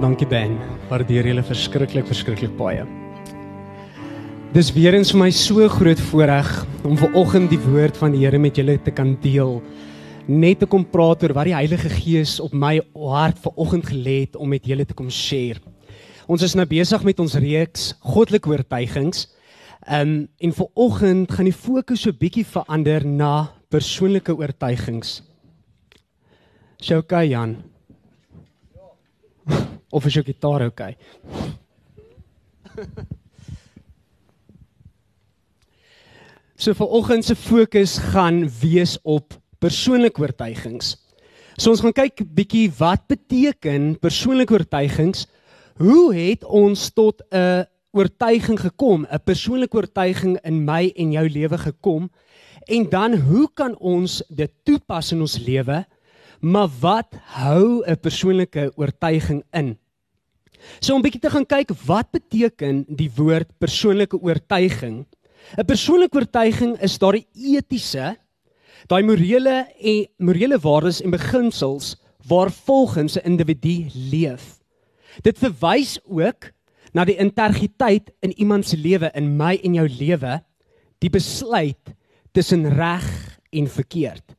Dankie 0.00 0.24
Ben. 0.24 0.54
Waardeer 0.88 1.26
julle 1.28 1.42
verskriklik 1.44 2.06
verskriklik 2.08 2.52
baie. 2.56 2.86
Dis 4.54 4.70
weer 4.72 4.94
eens 4.96 5.10
vir 5.12 5.18
my 5.20 5.28
so 5.36 5.66
groot 5.68 6.00
voorreg 6.08 6.48
om 6.88 6.94
ver 6.96 7.16
oggend 7.20 7.50
die 7.52 7.58
woord 7.60 7.98
van 8.00 8.14
die 8.14 8.22
Here 8.22 8.38
met 8.40 8.56
julle 8.56 8.78
te 8.80 8.94
kan 8.96 9.10
deel. 9.20 9.58
Net 10.24 10.62
te 10.62 10.68
kom 10.72 10.86
praat 10.88 11.26
oor 11.26 11.34
wat 11.36 11.50
die 11.50 11.52
Heilige 11.52 11.92
Gees 11.92 12.38
op 12.40 12.54
my 12.56 12.78
hart 12.96 13.42
ver 13.44 13.52
oggend 13.60 13.90
gelê 13.90 14.22
het 14.22 14.38
om 14.40 14.48
met 14.48 14.64
julle 14.64 14.86
te 14.88 14.96
kom 14.96 15.10
share. 15.12 15.60
Ons 16.32 16.46
is 16.48 16.56
nou 16.56 16.64
besig 16.64 17.04
met 17.04 17.20
ons 17.20 17.36
reeks 17.36 17.90
goddelike 18.00 18.48
oortuigings. 18.48 19.26
Um 19.84 20.14
en 20.40 20.54
ver 20.56 20.70
oggend 20.80 21.34
gaan 21.36 21.50
die 21.50 21.56
fokus 21.56 22.06
so 22.06 22.16
bietjie 22.16 22.46
verander 22.48 23.04
na 23.04 23.50
persoonlike 23.68 24.32
oortuigings. 24.32 25.18
Sjou 26.80 27.02
okay, 27.04 27.28
Jan. 27.34 27.58
Of 29.90 30.06
is 30.06 30.14
jou 30.14 30.24
gitaar 30.24 30.62
oukei? 30.62 30.94
Okay? 30.94 30.96
so 36.60 36.74
vir 36.76 36.86
oggend 37.00 37.24
se 37.24 37.34
fokus 37.34 37.98
gaan 38.12 38.44
wees 38.60 38.98
op 39.02 39.34
persoonlike 39.60 40.20
oortuigings. 40.20 40.94
So 41.60 41.72
ons 41.72 41.82
gaan 41.84 41.96
kyk 41.96 42.22
bietjie 42.36 42.70
wat 42.78 43.04
beteken 43.10 43.96
persoonlike 44.00 44.54
oortuigings? 44.54 45.26
Hoe 45.80 46.14
het 46.14 46.44
ons 46.44 46.90
tot 46.92 47.22
'n 47.32 47.66
oortuiging 47.92 48.60
gekom? 48.60 49.06
'n 49.08 49.24
Persoonlike 49.24 49.76
oortuiging 49.76 50.38
in 50.44 50.64
my 50.64 50.92
en 50.96 51.12
jou 51.12 51.28
lewe 51.28 51.58
gekom? 51.58 52.10
En 52.68 52.88
dan 52.88 53.14
hoe 53.14 53.48
kan 53.54 53.76
ons 53.78 54.22
dit 54.28 54.50
toepas 54.64 55.12
in 55.12 55.20
ons 55.20 55.38
lewe? 55.38 55.84
Maar 56.40 56.68
wat 56.80 57.16
hou 57.36 57.82
'n 57.84 57.96
persoonlike 58.00 58.72
oortuiging 58.76 59.42
in? 59.52 59.79
So 60.80 60.94
om 60.94 61.02
bietjie 61.02 61.20
te 61.20 61.30
gaan 61.32 61.46
kyk 61.46 61.72
wat 61.86 62.10
beteken 62.12 62.84
die 62.88 63.10
woord 63.16 63.50
persoonlike 63.58 64.18
oortuiging? 64.20 65.06
'n 65.58 65.66
Persoonlike 65.66 66.16
oortuiging 66.16 66.76
is 66.84 66.98
daardie 66.98 67.26
etiese, 67.34 68.16
daai 68.88 69.02
morele 69.02 69.66
en 69.80 70.06
morele 70.18 70.58
waardes 70.60 71.00
en 71.02 71.10
beginsels 71.10 71.96
waarvolgens 72.28 73.16
'n 73.16 73.24
individu 73.24 73.88
leef. 73.94 74.60
Dit 75.22 75.38
verwys 75.38 75.98
ook 76.04 76.52
na 76.92 77.04
die 77.04 77.16
integriteit 77.16 78.10
in 78.20 78.32
iemand 78.38 78.66
se 78.66 78.76
lewe, 78.76 79.10
in 79.14 79.36
my 79.36 79.58
en 79.62 79.74
jou 79.74 79.88
lewe, 79.88 80.40
die 80.98 81.10
besluit 81.10 81.94
tussen 82.32 82.68
reg 82.68 83.38
en 83.50 83.66
verkeerd. 83.66 84.36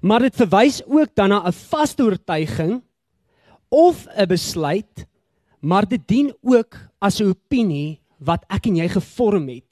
Maar 0.00 0.20
dit 0.20 0.36
verwys 0.36 0.82
ook 0.86 1.14
dan 1.14 1.28
na 1.28 1.46
'n 1.46 1.52
vaste 1.52 2.02
oortuiging 2.02 2.82
of 3.68 4.06
'n 4.16 4.26
besluit 4.26 5.06
maar 5.62 5.86
dit 5.88 6.02
dien 6.06 6.32
ook 6.42 6.76
as 6.98 7.20
'n 7.20 7.30
opinie 7.30 8.00
wat 8.18 8.44
ek 8.50 8.66
en 8.66 8.76
jy 8.76 8.88
gevorm 8.88 9.48
het. 9.48 9.68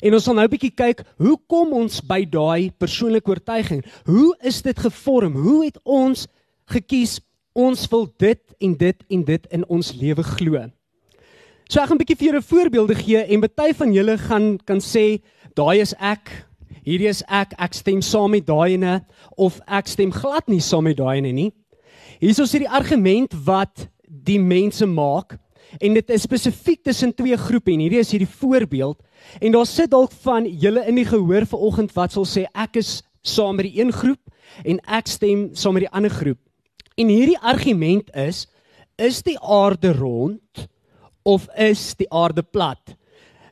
En 0.00 0.14
ons 0.14 0.24
sal 0.24 0.34
nou 0.34 0.44
'n 0.44 0.50
bietjie 0.50 0.74
kyk, 0.74 1.04
hoe 1.18 1.36
kom 1.46 1.72
ons 1.72 2.00
by 2.00 2.24
daai 2.24 2.70
persoonlike 2.70 3.28
oortuiging? 3.28 3.84
Hoe 4.04 4.36
is 4.42 4.62
dit 4.62 4.78
gevorm? 4.78 5.34
Hoe 5.36 5.64
het 5.64 5.78
ons 5.84 6.26
gekies 6.66 7.20
ons 7.52 7.88
wil 7.88 8.08
dit 8.16 8.40
en 8.60 8.76
dit 8.76 8.96
en 9.08 9.24
dit 9.24 9.46
in 9.50 9.64
ons 9.68 9.92
lewe 9.92 10.22
glo? 10.22 10.70
So 11.68 11.80
ek 11.80 11.88
gaan 11.88 11.96
'n 11.96 12.02
bietjie 12.02 12.16
vir 12.16 12.26
julle 12.26 12.42
voorbeelde 12.42 12.94
gee 12.94 13.18
en 13.18 13.40
baie 13.40 13.74
van 13.74 13.92
julle 13.92 14.18
gaan 14.18 14.58
kan 14.64 14.80
sê, 14.80 15.20
daai 15.54 15.80
is 15.80 15.94
ek. 16.00 16.46
Hierdie 16.84 17.08
is 17.08 17.22
ek. 17.28 17.52
Ek 17.58 17.74
stem 17.74 18.00
saam 18.02 18.30
met 18.30 18.46
daai 18.46 18.72
ene 18.72 19.04
of 19.36 19.60
ek 19.68 19.86
stem 19.86 20.10
glad 20.12 20.48
nie 20.48 20.60
saam 20.60 20.84
met 20.84 20.96
daai 20.96 21.18
ene 21.18 21.32
nie. 21.32 21.52
Hier 22.20 22.30
is 22.30 22.40
ons 22.40 22.52
hierdie 22.52 22.70
argument 22.70 23.34
wat 23.44 23.88
die 24.10 24.40
mense 24.42 24.86
maak 24.86 25.36
en 25.78 25.94
dit 25.94 26.10
is 26.10 26.26
spesifiek 26.26 26.82
tussen 26.82 27.14
twee 27.14 27.36
groepe 27.38 27.70
en 27.70 27.84
hierdie 27.84 28.02
is 28.02 28.10
hierdie 28.10 28.34
voorbeeld 28.40 28.98
en 29.38 29.54
daar 29.54 29.68
sit 29.68 29.90
dalk 29.92 30.12
van 30.24 30.48
julle 30.48 30.82
in 30.90 30.98
die 30.98 31.06
gehoor 31.06 31.46
vanoggend 31.46 31.94
wat 31.94 32.16
sal 32.16 32.26
sê 32.26 32.46
ek 32.58 32.80
is 32.82 32.98
saam 33.22 33.60
met 33.60 33.68
die 33.68 33.78
een 33.78 33.92
groep 33.94 34.20
en 34.64 34.80
ek 34.90 35.10
stem 35.10 35.50
saam 35.54 35.76
met 35.76 35.86
die 35.86 35.94
ander 35.94 36.12
groep. 36.12 36.40
En 36.98 37.10
hierdie 37.12 37.38
argument 37.38 38.10
is 38.16 38.46
is 39.00 39.22
die 39.24 39.38
aarde 39.40 39.94
rond 39.96 40.66
of 41.24 41.46
is 41.56 41.94
die 41.96 42.08
aarde 42.12 42.42
plat? 42.42 42.96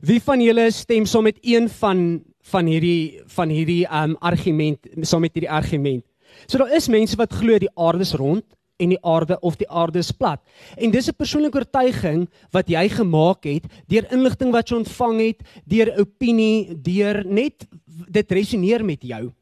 Wie 0.04 0.20
van 0.20 0.42
julle 0.42 0.68
stem 0.74 1.06
saam 1.06 1.28
met 1.28 1.38
een 1.42 1.68
van 1.80 2.24
van 2.48 2.68
hierdie 2.68 3.20
van 3.36 3.50
hierdie 3.52 3.84
um 3.92 4.16
argument 4.20 4.88
saam 5.02 5.24
met 5.24 5.36
hierdie 5.36 5.52
argument? 5.52 6.04
So 6.46 6.58
daar 6.58 6.74
is 6.76 6.88
mense 6.88 7.16
wat 7.16 7.32
glo 7.32 7.58
die 7.58 7.72
aarde 7.76 8.04
is 8.04 8.16
rond 8.16 8.44
en 8.78 8.94
die 8.94 9.00
aarde 9.02 9.38
of 9.40 9.56
die 9.58 9.68
aarde 9.70 9.98
is 9.98 10.12
plat. 10.14 10.40
En 10.76 10.90
dis 10.90 11.08
'n 11.08 11.16
persoonlike 11.16 11.58
oortuiging 11.58 12.28
wat 12.50 12.68
jy 12.68 12.88
gemaak 12.88 13.44
het 13.44 13.64
deur 13.86 14.06
inligting 14.12 14.52
wat 14.52 14.68
jy 14.68 14.76
ontvang 14.76 15.20
het, 15.20 15.40
deur 15.64 15.98
opinie, 15.98 16.74
deur 16.82 17.24
net 17.26 17.66
dit 18.10 18.32
resoneer 18.32 18.84
met 18.84 19.02
jou. 19.02 19.32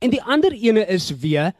En 0.00 0.10
die 0.10 0.22
ander 0.22 0.52
ene 0.52 0.86
is 0.86 1.10
weer 1.10 1.52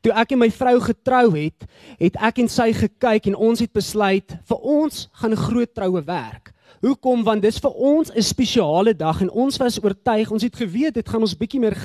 toe 0.00 0.12
ek 0.12 0.32
en 0.32 0.38
my 0.38 0.50
vrou 0.50 0.80
getrou 0.80 1.32
het, 1.36 1.64
het 1.98 2.16
ek 2.16 2.38
en 2.38 2.48
sy 2.48 2.72
gekyk 2.72 3.26
en 3.26 3.36
ons 3.36 3.60
het 3.60 3.72
besluit 3.72 4.36
vir 4.48 4.58
ons 4.58 5.08
gaan 5.12 5.32
'n 5.32 5.36
groot 5.36 5.74
troue 5.74 6.02
werk. 6.04 6.53
Hoekom? 6.84 7.22
Want 7.24 7.42
dis 7.42 7.58
vir 7.58 7.70
ons 7.70 8.10
'n 8.12 8.22
spesiale 8.22 8.94
dag 8.94 9.20
en 9.20 9.30
ons 9.30 9.56
was 9.56 9.78
oortuig, 9.82 10.30
ons 10.30 10.42
het 10.42 10.56
geweet 10.56 10.94
dit 10.94 11.08
gaan 11.08 11.20
ons 11.20 11.36
bietjie 11.36 11.60
meer 11.60 11.76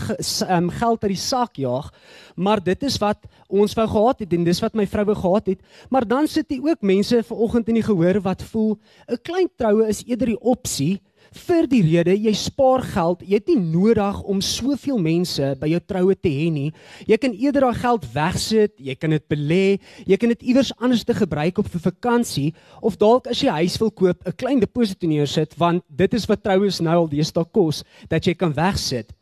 um, 0.49 0.69
geld 0.69 1.03
uit 1.03 1.11
die 1.11 1.15
sak 1.15 1.55
jaag, 1.55 1.93
maar 2.35 2.63
dit 2.63 2.83
is 2.83 2.97
wat 2.97 3.17
ons 3.47 3.73
wou 3.73 3.87
gehad 3.87 4.19
het 4.19 4.33
en 4.33 4.43
dis 4.43 4.61
wat 4.61 4.75
my 4.75 4.85
vrou 4.87 5.05
wou 5.05 5.15
gehad 5.15 5.45
het. 5.47 5.59
Maar 5.89 6.07
dan 6.07 6.27
sit 6.27 6.49
hier 6.49 6.63
ook 6.63 6.81
mense 6.81 7.23
vanoggend 7.23 7.67
in 7.67 7.75
die 7.75 7.83
gehoor 7.83 8.21
wat 8.21 8.43
voel 8.43 8.77
'n 9.07 9.17
klein 9.23 9.49
troue 9.55 9.87
is 9.87 10.03
eerder 10.05 10.27
die 10.27 10.41
opsie 10.41 11.01
vir 11.35 11.67
die 11.69 11.81
rede 11.85 12.15
jy 12.17 12.33
spaar 12.37 12.83
geld. 12.93 13.21
Jy 13.21 13.39
het 13.39 13.51
nie 13.51 13.59
nodig 13.59 14.21
om 14.23 14.41
soveel 14.41 14.99
mense 15.01 15.51
by 15.59 15.69
jou 15.73 15.81
troue 15.85 16.15
te 16.15 16.31
hê 16.31 16.49
nie. 16.53 16.69
Jy 17.09 17.17
kan 17.21 17.35
eerder 17.37 17.67
daai 17.67 17.81
geld 17.81 18.07
wegsit, 18.13 18.73
jy 18.77 18.95
kan 18.95 19.13
dit 19.15 19.25
belê, 19.31 19.79
jy 20.09 20.17
kan 20.17 20.33
dit 20.33 20.47
iewers 20.53 20.73
anders 20.79 21.05
te 21.05 21.13
gebruik 21.13 21.61
op 21.61 21.69
vir 21.69 21.85
vakansie 21.89 22.49
of 22.81 22.97
dalk 22.99 23.29
as 23.29 23.43
jy 23.43 23.53
huis 23.61 23.77
wil 23.81 23.91
koop, 23.91 24.25
'n 24.25 24.37
klein 24.37 24.59
deposito 24.59 25.07
neersit 25.07 25.55
want 25.57 25.83
dit 25.89 26.13
is 26.13 26.25
wat 26.25 26.43
troues 26.43 26.79
nou 26.81 26.95
al 27.05 27.09
deesdae 27.09 27.45
kos 27.51 27.83
dat 28.09 28.25
jy 28.25 28.33
kan 28.33 28.53
wegsit. 28.53 29.13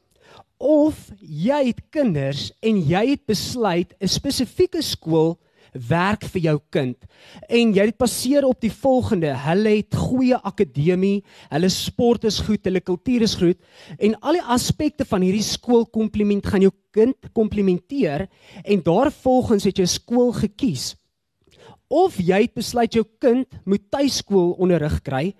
Of 0.58 1.12
jy 1.22 1.68
het 1.70 1.82
kinders 1.92 2.52
en 2.62 2.82
jy 2.82 3.14
het 3.14 3.26
besluit 3.28 3.94
'n 4.02 4.08
spesifieke 4.08 4.82
skool 4.82 5.38
werk 5.74 6.26
vir 6.34 6.42
jou 6.42 6.58
kind. 6.70 6.98
En 7.50 7.74
jy 7.76 7.88
dit 7.92 7.98
baseer 7.98 8.46
op 8.48 8.62
die 8.62 8.72
volgende: 8.72 9.34
hulle 9.48 9.78
het 9.78 9.96
goeie 9.96 10.38
akademie, 10.38 11.24
hulle 11.50 11.70
sport 11.74 12.28
is 12.30 12.40
goed, 12.40 12.64
hulle 12.66 12.82
kultuur 12.82 13.26
is 13.28 13.36
goed 13.38 13.58
en 13.98 14.16
al 14.22 14.38
die 14.38 14.46
aspekte 14.54 15.06
van 15.08 15.24
hierdie 15.26 15.46
skool 15.46 15.86
kompliment 15.94 16.46
gaan 16.48 16.66
jou 16.66 16.74
kind 16.96 17.30
komplementeer 17.38 18.28
en 18.64 18.86
daarvolgens 18.86 19.68
het 19.70 19.82
jy 19.82 19.88
skool 19.90 20.34
gekies 20.36 20.94
of 21.88 22.18
jy 22.20 22.42
het 22.44 22.54
besluit 22.58 22.94
jou 22.94 23.06
kind 23.24 23.48
moet 23.66 23.84
tuiskool 23.92 24.54
onderrig 24.60 25.00
kry 25.06 25.34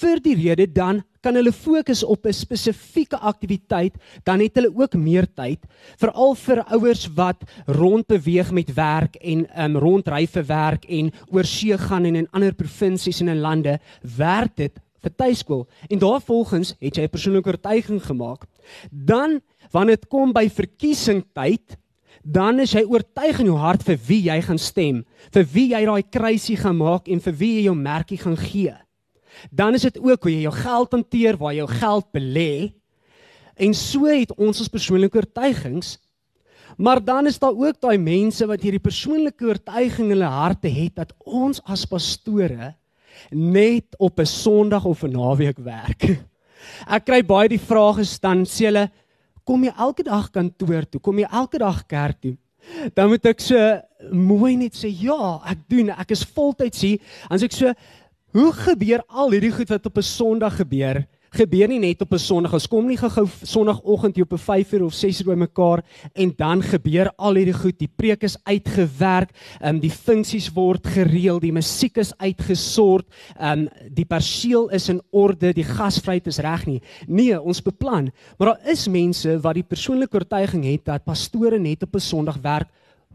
vir 0.00 0.20
die 0.24 0.34
rede 0.38 0.66
dan 0.66 1.02
kan 1.20 1.36
hulle 1.36 1.52
fokus 1.52 2.02
op 2.02 2.26
'n 2.26 2.32
spesifieke 2.32 3.16
aktiwiteit 3.16 3.94
dan 4.24 4.40
het 4.40 4.54
hulle 4.54 4.72
ook 4.74 4.94
meer 4.94 5.26
tyd 5.26 5.60
veral 6.00 6.34
vir 6.34 6.64
ouers 6.72 7.06
wat 7.14 7.44
rondbeweeg 7.66 8.50
met 8.52 8.74
werk 8.74 9.16
en 9.16 9.46
um, 9.56 9.76
rondry 9.76 10.26
vir 10.26 10.44
werk 10.44 10.84
en 10.84 11.12
oorsee 11.30 11.76
gaan 11.78 12.04
en 12.04 12.16
in 12.16 12.30
ander 12.32 12.54
provinsies 12.54 13.20
en 13.20 13.28
in 13.28 13.40
lande 13.40 13.78
werk 14.02 14.56
dit 14.56 14.72
vir 15.00 15.14
tuiskool. 15.16 15.66
En 15.88 15.98
daarvolgens 15.98 16.74
het 16.78 16.96
jy 16.96 17.02
'n 17.02 17.08
persoonlike 17.08 17.48
oortuiging 17.48 18.02
gemaak 18.02 18.46
dan 18.90 19.40
wanneer 19.70 19.96
dit 19.96 20.08
kom 20.08 20.32
by 20.32 20.48
verkiesingtyd 20.48 21.76
dan 22.22 22.60
is 22.60 22.74
jy 22.76 22.84
oortuig 22.84 23.40
in 23.40 23.48
jou 23.48 23.56
hart 23.58 23.82
vir 23.86 23.98
wie 24.06 24.20
jy 24.28 24.36
gaan 24.44 24.60
stem, 24.60 25.04
vir 25.32 25.46
wie 25.54 25.70
jy 25.72 25.84
daai 25.88 26.02
kruisie 26.02 26.56
gaan 26.60 26.76
maak 26.76 27.08
en 27.08 27.20
vir 27.20 27.36
wie 27.40 27.54
jy 27.58 27.64
jou 27.68 27.76
merkie 27.76 28.18
gaan 28.20 28.36
gee. 28.36 28.74
Dan 29.50 29.74
is 29.74 29.86
dit 29.88 29.96
ook 29.98 30.26
hoe 30.26 30.32
jy 30.32 30.42
jou 30.44 30.52
geld 30.52 30.92
hanteer, 30.92 31.38
waar 31.40 31.54
jy 31.54 31.62
jou 31.62 31.70
geld 31.80 32.06
belê. 32.12 32.52
En 33.56 33.74
so 33.74 34.08
het 34.08 34.32
ons 34.36 34.60
ons 34.60 34.72
persoonlike 34.72 35.16
oortuigings. 35.16 35.96
Maar 36.76 37.00
dan 37.04 37.26
is 37.26 37.38
daar 37.38 37.56
ook 37.56 37.80
daai 37.80 37.98
mense 37.98 38.46
wat 38.46 38.62
hierdie 38.62 38.82
persoonlike 38.82 39.44
oortuiging 39.44 40.10
in 40.10 40.16
hulle 40.16 40.30
harte 40.32 40.70
het 40.72 40.94
dat 41.00 41.12
ons 41.24 41.60
as 41.68 41.84
pastore 41.88 42.74
net 43.30 43.96
op 43.98 44.20
'n 44.20 44.26
Sondag 44.26 44.84
of 44.84 45.02
'n 45.04 45.12
naweek 45.12 45.58
werk. 45.58 46.04
Ek 46.94 47.04
kry 47.04 47.22
baie 47.24 47.48
die 47.48 47.60
vrae 47.60 47.94
gestel, 47.94 48.44
sê 48.44 48.68
hulle, 48.68 48.90
kom 49.44 49.64
jy 49.64 49.72
elke 49.76 50.04
dag 50.06 50.30
kantoor 50.30 50.86
toe? 50.88 51.00
Kom 51.00 51.18
jy 51.18 51.28
elke 51.30 51.58
dag 51.58 51.82
kerk 51.86 52.20
toe? 52.20 52.36
Dan 52.94 53.08
moet 53.08 53.24
ek 53.26 53.40
so 53.40 53.56
mooi 54.12 54.56
net 54.60 54.76
sê 54.76 54.90
ja, 54.92 55.40
ek 55.48 55.64
doen. 55.70 55.90
Ek 55.90 56.12
is 56.14 56.24
voltyds 56.24 56.82
hier. 56.84 57.00
Dan 57.28 57.40
sê 57.40 57.48
ek 57.48 57.56
so, 57.56 57.72
hoe 58.36 58.50
gebeur 58.52 59.02
al 59.08 59.32
hierdie 59.34 59.54
goed 59.54 59.70
wat 59.72 59.86
op 59.86 59.98
'n 59.98 60.06
Sondag 60.06 60.56
gebeur 60.60 61.04
gebeur 61.30 61.68
nie 61.68 61.78
net 61.78 62.00
op 62.02 62.12
'n 62.12 62.18
Sondag. 62.18 62.52
Ons 62.52 62.68
kom 62.68 62.86
nie 62.86 62.96
gou 62.96 63.26
Sondagoggend 63.42 64.16
hier 64.16 64.24
op 64.24 64.32
'n 64.32 64.64
5uur 64.64 64.84
of 64.84 64.94
6uur 64.94 65.24
bymekaar 65.24 65.84
en 66.12 66.32
dan 66.36 66.62
gebeur 66.62 67.12
al 67.16 67.34
hierdie 67.34 67.54
goed. 67.54 67.78
Die 67.78 67.92
preek 67.96 68.22
is 68.22 68.36
uitgewerk, 68.44 69.30
ehm 69.60 69.74
um, 69.74 69.80
die 69.80 69.90
funksies 69.90 70.52
word 70.52 70.86
gereël, 70.86 71.40
die 71.40 71.52
musiek 71.52 71.96
is 71.96 72.16
uitgesort, 72.16 73.06
ehm 73.38 73.58
um, 73.58 73.68
die 73.90 74.04
perseel 74.04 74.68
is 74.68 74.88
in 74.88 75.02
orde, 75.10 75.52
die 75.52 75.64
gasvryheid 75.64 76.26
is 76.26 76.38
reg 76.38 76.66
nie. 76.66 76.82
Nee, 77.06 77.40
ons 77.40 77.62
beplan. 77.62 78.10
Maar 78.38 78.48
daar 78.48 78.70
is 78.72 78.88
mense 78.88 79.40
wat 79.40 79.54
die 79.54 79.62
persoonlike 79.62 80.16
oortuiging 80.16 80.64
het 80.64 80.84
dat 80.84 81.04
pastore 81.04 81.58
net 81.58 81.82
op 81.82 81.94
'n 81.94 82.00
Sondag 82.00 82.38
werk. 82.42 82.68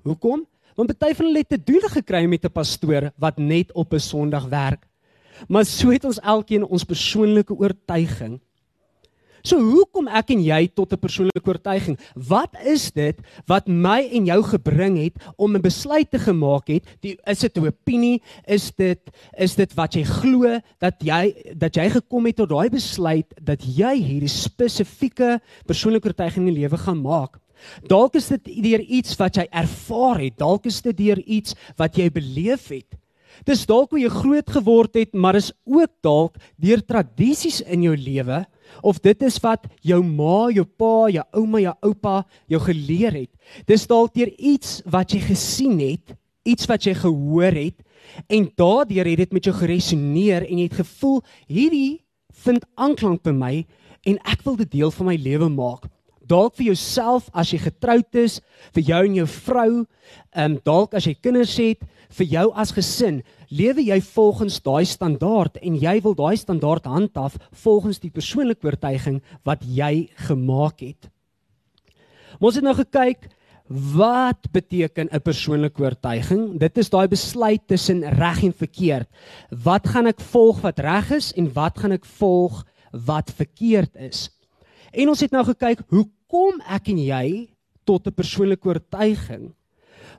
Hoekom? 0.03 0.45
Want 0.75 0.97
baie 0.99 1.15
van 1.15 1.25
hulle 1.29 1.43
het 1.43 1.49
te 1.49 1.63
doen 1.63 1.89
gekry 1.89 2.25
met 2.25 2.45
'n 2.45 2.51
pastoor 2.51 3.11
wat 3.17 3.37
net 3.37 3.71
op 3.73 3.93
'n 3.93 3.99
Sondag 3.99 4.45
werk. 4.49 4.87
Maar 5.47 5.65
so 5.65 5.89
het 5.89 6.05
ons 6.05 6.19
elkeen 6.19 6.65
ons 6.65 6.83
persoonlike 6.83 7.53
oortuiging. 7.53 8.39
So 9.45 9.61
hoekom 9.61 10.07
ek 10.09 10.31
en 10.33 10.41
jy 10.41 10.59
tot 10.73 10.93
'n 10.93 10.97
persoonlike 10.97 11.45
oortuiging? 11.45 11.99
Wat 12.15 12.49
is 12.65 12.89
dit 12.91 13.15
wat 13.45 13.67
my 13.67 14.01
en 14.09 14.25
jou 14.25 14.41
gebring 14.41 14.97
het 14.97 15.13
om 15.37 15.55
'n 15.55 15.61
besluit 15.61 16.09
te 16.09 16.17
gemaak 16.17 16.67
het? 16.67 16.83
Die 17.01 17.17
is 17.25 17.39
dit 17.39 17.57
'n 17.57 17.67
opinie? 17.67 18.21
Is 18.47 18.71
dit 18.71 18.99
is 19.37 19.55
dit 19.55 19.73
wat 19.75 19.93
jy 19.93 20.03
glo 20.03 20.59
dat 20.79 20.95
jy 20.99 21.53
dat 21.53 21.75
jy 21.75 21.89
gekom 21.89 22.25
het 22.25 22.35
tot 22.35 22.49
daai 22.49 22.69
besluit 22.69 23.27
dat 23.37 23.61
jy 23.61 23.93
hierdie 24.01 24.29
spesifieke 24.29 25.39
persoonlike 25.65 26.07
oortuiging 26.07 26.47
in 26.47 26.53
die 26.53 26.61
lewe 26.61 26.77
gaan 26.77 27.01
maak? 27.01 27.37
Dalk 27.87 28.15
is 28.15 28.27
dit 28.27 28.43
deur 28.45 28.81
iets 28.81 29.15
wat 29.17 29.35
jy 29.35 29.47
ervaar 29.51 30.19
het, 30.19 30.37
dalk 30.37 30.65
is 30.65 30.81
dit 30.81 30.97
deur 30.97 31.19
iets 31.19 31.55
wat 31.77 31.95
jy 31.95 32.09
beleef 32.09 32.67
het. 32.69 32.97
Dis 33.43 33.65
dalk 33.67 33.91
hoe 33.91 33.99
jy 33.99 34.11
groot 34.13 34.51
geword 34.57 34.95
het, 34.95 35.13
maar 35.13 35.35
is 35.35 35.51
ook 35.67 35.91
dalk 36.05 36.37
deur 36.61 36.83
tradisies 36.85 37.61
in 37.61 37.83
jou 37.83 37.95
lewe 37.97 38.45
of 38.81 38.99
dit 39.03 39.21
is 39.23 39.37
wat 39.43 39.67
jou 39.85 40.01
ma, 40.03 40.49
jou 40.53 40.65
pa, 40.65 41.07
jou 41.13 41.23
ouma, 41.37 41.61
jou 41.61 41.73
oupa 41.85 42.15
jou 42.51 42.59
geleer 42.63 43.13
het. 43.13 43.31
Dis 43.69 43.85
dalk 43.87 44.15
deur 44.15 44.31
iets 44.37 44.79
wat 44.89 45.13
jy 45.13 45.21
gesien 45.27 45.79
het, 45.79 46.15
iets 46.45 46.67
wat 46.69 46.85
jy 46.87 46.95
gehoor 46.97 47.55
het 47.55 47.81
en 48.31 48.47
daardeur 48.57 49.07
het 49.09 49.23
dit 49.25 49.33
met 49.33 49.47
jou 49.47 49.53
geresoneer 49.55 50.45
en 50.45 50.61
jy 50.61 50.67
het 50.69 50.79
gevoel 50.81 51.21
hierdie 51.49 52.01
vind 52.45 52.65
aanklank 52.77 53.23
by 53.25 53.33
my 53.33 53.53
en 54.05 54.19
ek 54.29 54.43
wil 54.45 54.57
dit 54.59 54.69
deel 54.77 54.93
van 54.93 55.09
my 55.09 55.17
lewe 55.17 55.49
maak. 55.49 55.87
Dalk 56.25 56.55
vir 56.57 56.71
jouself 56.71 57.29
as 57.33 57.51
jy 57.53 57.59
getroud 57.61 58.17
is, 58.17 58.39
vir 58.73 58.83
jou 58.83 59.01
en 59.05 59.17
jou 59.21 59.27
vrou, 59.27 59.71
ehm 60.33 60.55
um, 60.55 60.59
dalk 60.65 60.93
as 60.97 61.05
jy 61.05 61.13
kinders 61.13 61.55
het, 61.61 61.83
vir 62.17 62.27
jou 62.31 62.45
as 62.55 62.71
gesin, 62.73 63.21
lewe 63.49 63.83
jy 63.85 63.99
volgens 64.01 64.59
daai 64.63 64.85
standaard 64.85 65.57
en 65.61 65.77
jy 65.77 65.99
wil 66.03 66.15
daai 66.17 66.35
standaard 66.37 66.85
handhaaf 66.89 67.37
volgens 67.63 67.99
die 67.99 68.11
persoonlike 68.13 68.65
oortuiging 68.65 69.21
wat 69.45 69.63
jy 69.65 70.09
gemaak 70.27 70.81
het. 70.81 71.09
Ons 72.39 72.59
het 72.59 72.65
nou 72.65 72.75
gekyk 72.75 73.29
wat 73.67 74.45
beteken 74.53 75.09
'n 75.11 75.21
persoonlike 75.21 75.81
oortuiging? 75.81 76.59
Dit 76.59 76.77
is 76.77 76.89
daai 76.89 77.07
besluit 77.07 77.61
tussen 77.67 78.03
reg 78.03 78.43
en 78.43 78.53
verkeerd. 78.53 79.07
Wat 79.49 79.87
gaan 79.87 80.07
ek 80.07 80.19
volg 80.19 80.61
wat 80.61 80.79
reg 80.79 81.11
is 81.11 81.33
en 81.33 81.53
wat 81.53 81.77
gaan 81.77 81.91
ek 81.91 82.05
volg 82.05 82.65
wat 82.91 83.31
verkeerd 83.31 83.95
is? 83.95 84.29
En 84.93 85.09
ons 85.09 85.19
het 85.19 85.31
nou 85.31 85.43
gekyk 85.43 85.79
hoe 85.89 86.05
kom 86.31 86.61
ek 86.67 86.89
en 86.89 86.97
jy 86.97 87.27
tot 87.85 88.07
'n 88.07 88.13
persoonlike 88.13 88.67
oortuiging? 88.67 89.53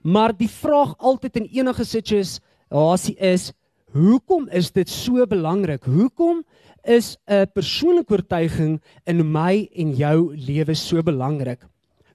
Maar 0.02 0.32
die 0.32 0.48
vraag 0.48 0.94
altyd 0.98 1.36
in 1.36 1.48
enige 1.50 1.84
situasie 1.84 3.16
is, 3.18 3.52
hoekom 3.92 4.48
is 4.48 4.70
dit 4.70 4.88
so 4.88 5.26
belangrik? 5.26 5.84
Hoekom 5.84 6.44
is 6.84 7.16
'n 7.26 7.46
persoonlike 7.54 8.12
oortuiging 8.12 8.80
in 9.06 9.32
my 9.32 9.68
en 9.74 9.96
jou 9.96 10.36
lewe 10.36 10.74
so 10.74 11.02
belangrik? 11.02 11.66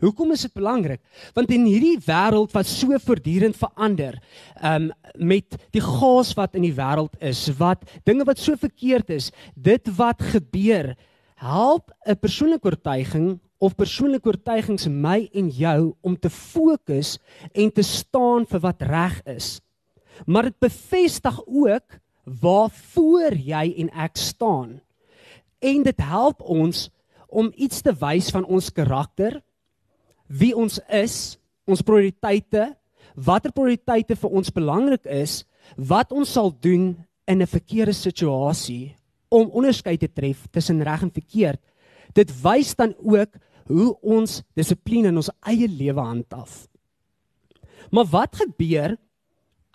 Hoekom 0.02 0.32
is 0.32 0.42
dit 0.42 0.54
belangrik? 0.54 1.02
Want 1.36 1.52
in 1.52 1.66
hierdie 1.66 2.00
wêreld 2.02 2.52
wat 2.52 2.66
so 2.66 2.98
voortdurend 2.98 3.56
verander, 3.56 4.18
um 4.64 4.92
met 5.16 5.58
die 5.72 5.82
gaas 5.82 6.34
wat 6.34 6.56
in 6.56 6.66
die 6.66 6.74
wêreld 6.74 7.14
is, 7.22 7.50
wat 7.60 7.84
dinge 8.04 8.26
wat 8.26 8.40
so 8.40 8.56
verkeerd 8.56 9.10
is, 9.10 9.32
dit 9.56 9.88
wat 9.98 10.22
gebeur, 10.22 10.96
help 11.36 11.92
'n 12.08 12.18
persoonlike 12.18 12.66
oortuiging 12.66 13.40
of 13.62 13.78
persoonlike 13.78 14.26
oortuigings 14.26 14.88
my 14.90 15.28
en 15.38 15.50
jou 15.54 15.94
om 16.02 16.16
te 16.18 16.32
fokus 16.34 17.18
en 17.54 17.70
te 17.70 17.86
staan 17.86 18.48
vir 18.50 18.64
wat 18.64 18.82
reg 18.90 19.20
is. 19.30 19.60
Maar 20.26 20.50
dit 20.50 20.58
bevestig 20.66 21.38
ook 21.46 22.00
waarvoor 22.42 23.38
jy 23.38 23.64
en 23.84 23.92
ek 23.94 24.18
staan. 24.18 24.80
En 25.62 25.86
dit 25.86 26.02
help 26.02 26.42
ons 26.42 26.88
om 27.30 27.52
iets 27.56 27.84
te 27.86 27.94
wys 28.02 28.32
van 28.34 28.46
ons 28.50 28.72
karakter, 28.74 29.40
wie 30.28 30.52
ons 30.58 30.80
is, 30.90 31.38
ons 31.70 31.84
prioriteite, 31.86 32.72
watter 33.16 33.54
prioriteite 33.54 34.18
vir 34.18 34.38
ons 34.42 34.54
belangrik 34.54 35.06
is, 35.06 35.44
wat 35.78 36.12
ons 36.12 36.32
sal 36.34 36.52
doen 36.52 36.96
in 37.30 37.42
'n 37.42 37.48
verkeerde 37.48 37.94
situasie 37.94 38.96
om 39.30 39.52
onderskeid 39.54 40.00
te 40.00 40.12
tref 40.12 40.48
tussen 40.52 40.84
reg 40.84 41.02
en 41.02 41.12
verkeerd. 41.12 41.62
Dit 42.14 42.32
wys 42.42 42.76
dan 42.76 42.96
ook 43.00 43.38
hoe 43.72 43.94
ons 44.02 44.42
dissipline 44.58 45.12
in 45.12 45.22
ons 45.22 45.32
eie 45.48 45.70
lewe 45.70 46.04
handhaaf. 46.04 46.66
Maar 47.92 48.08
wat 48.12 48.38
gebeur 48.44 48.98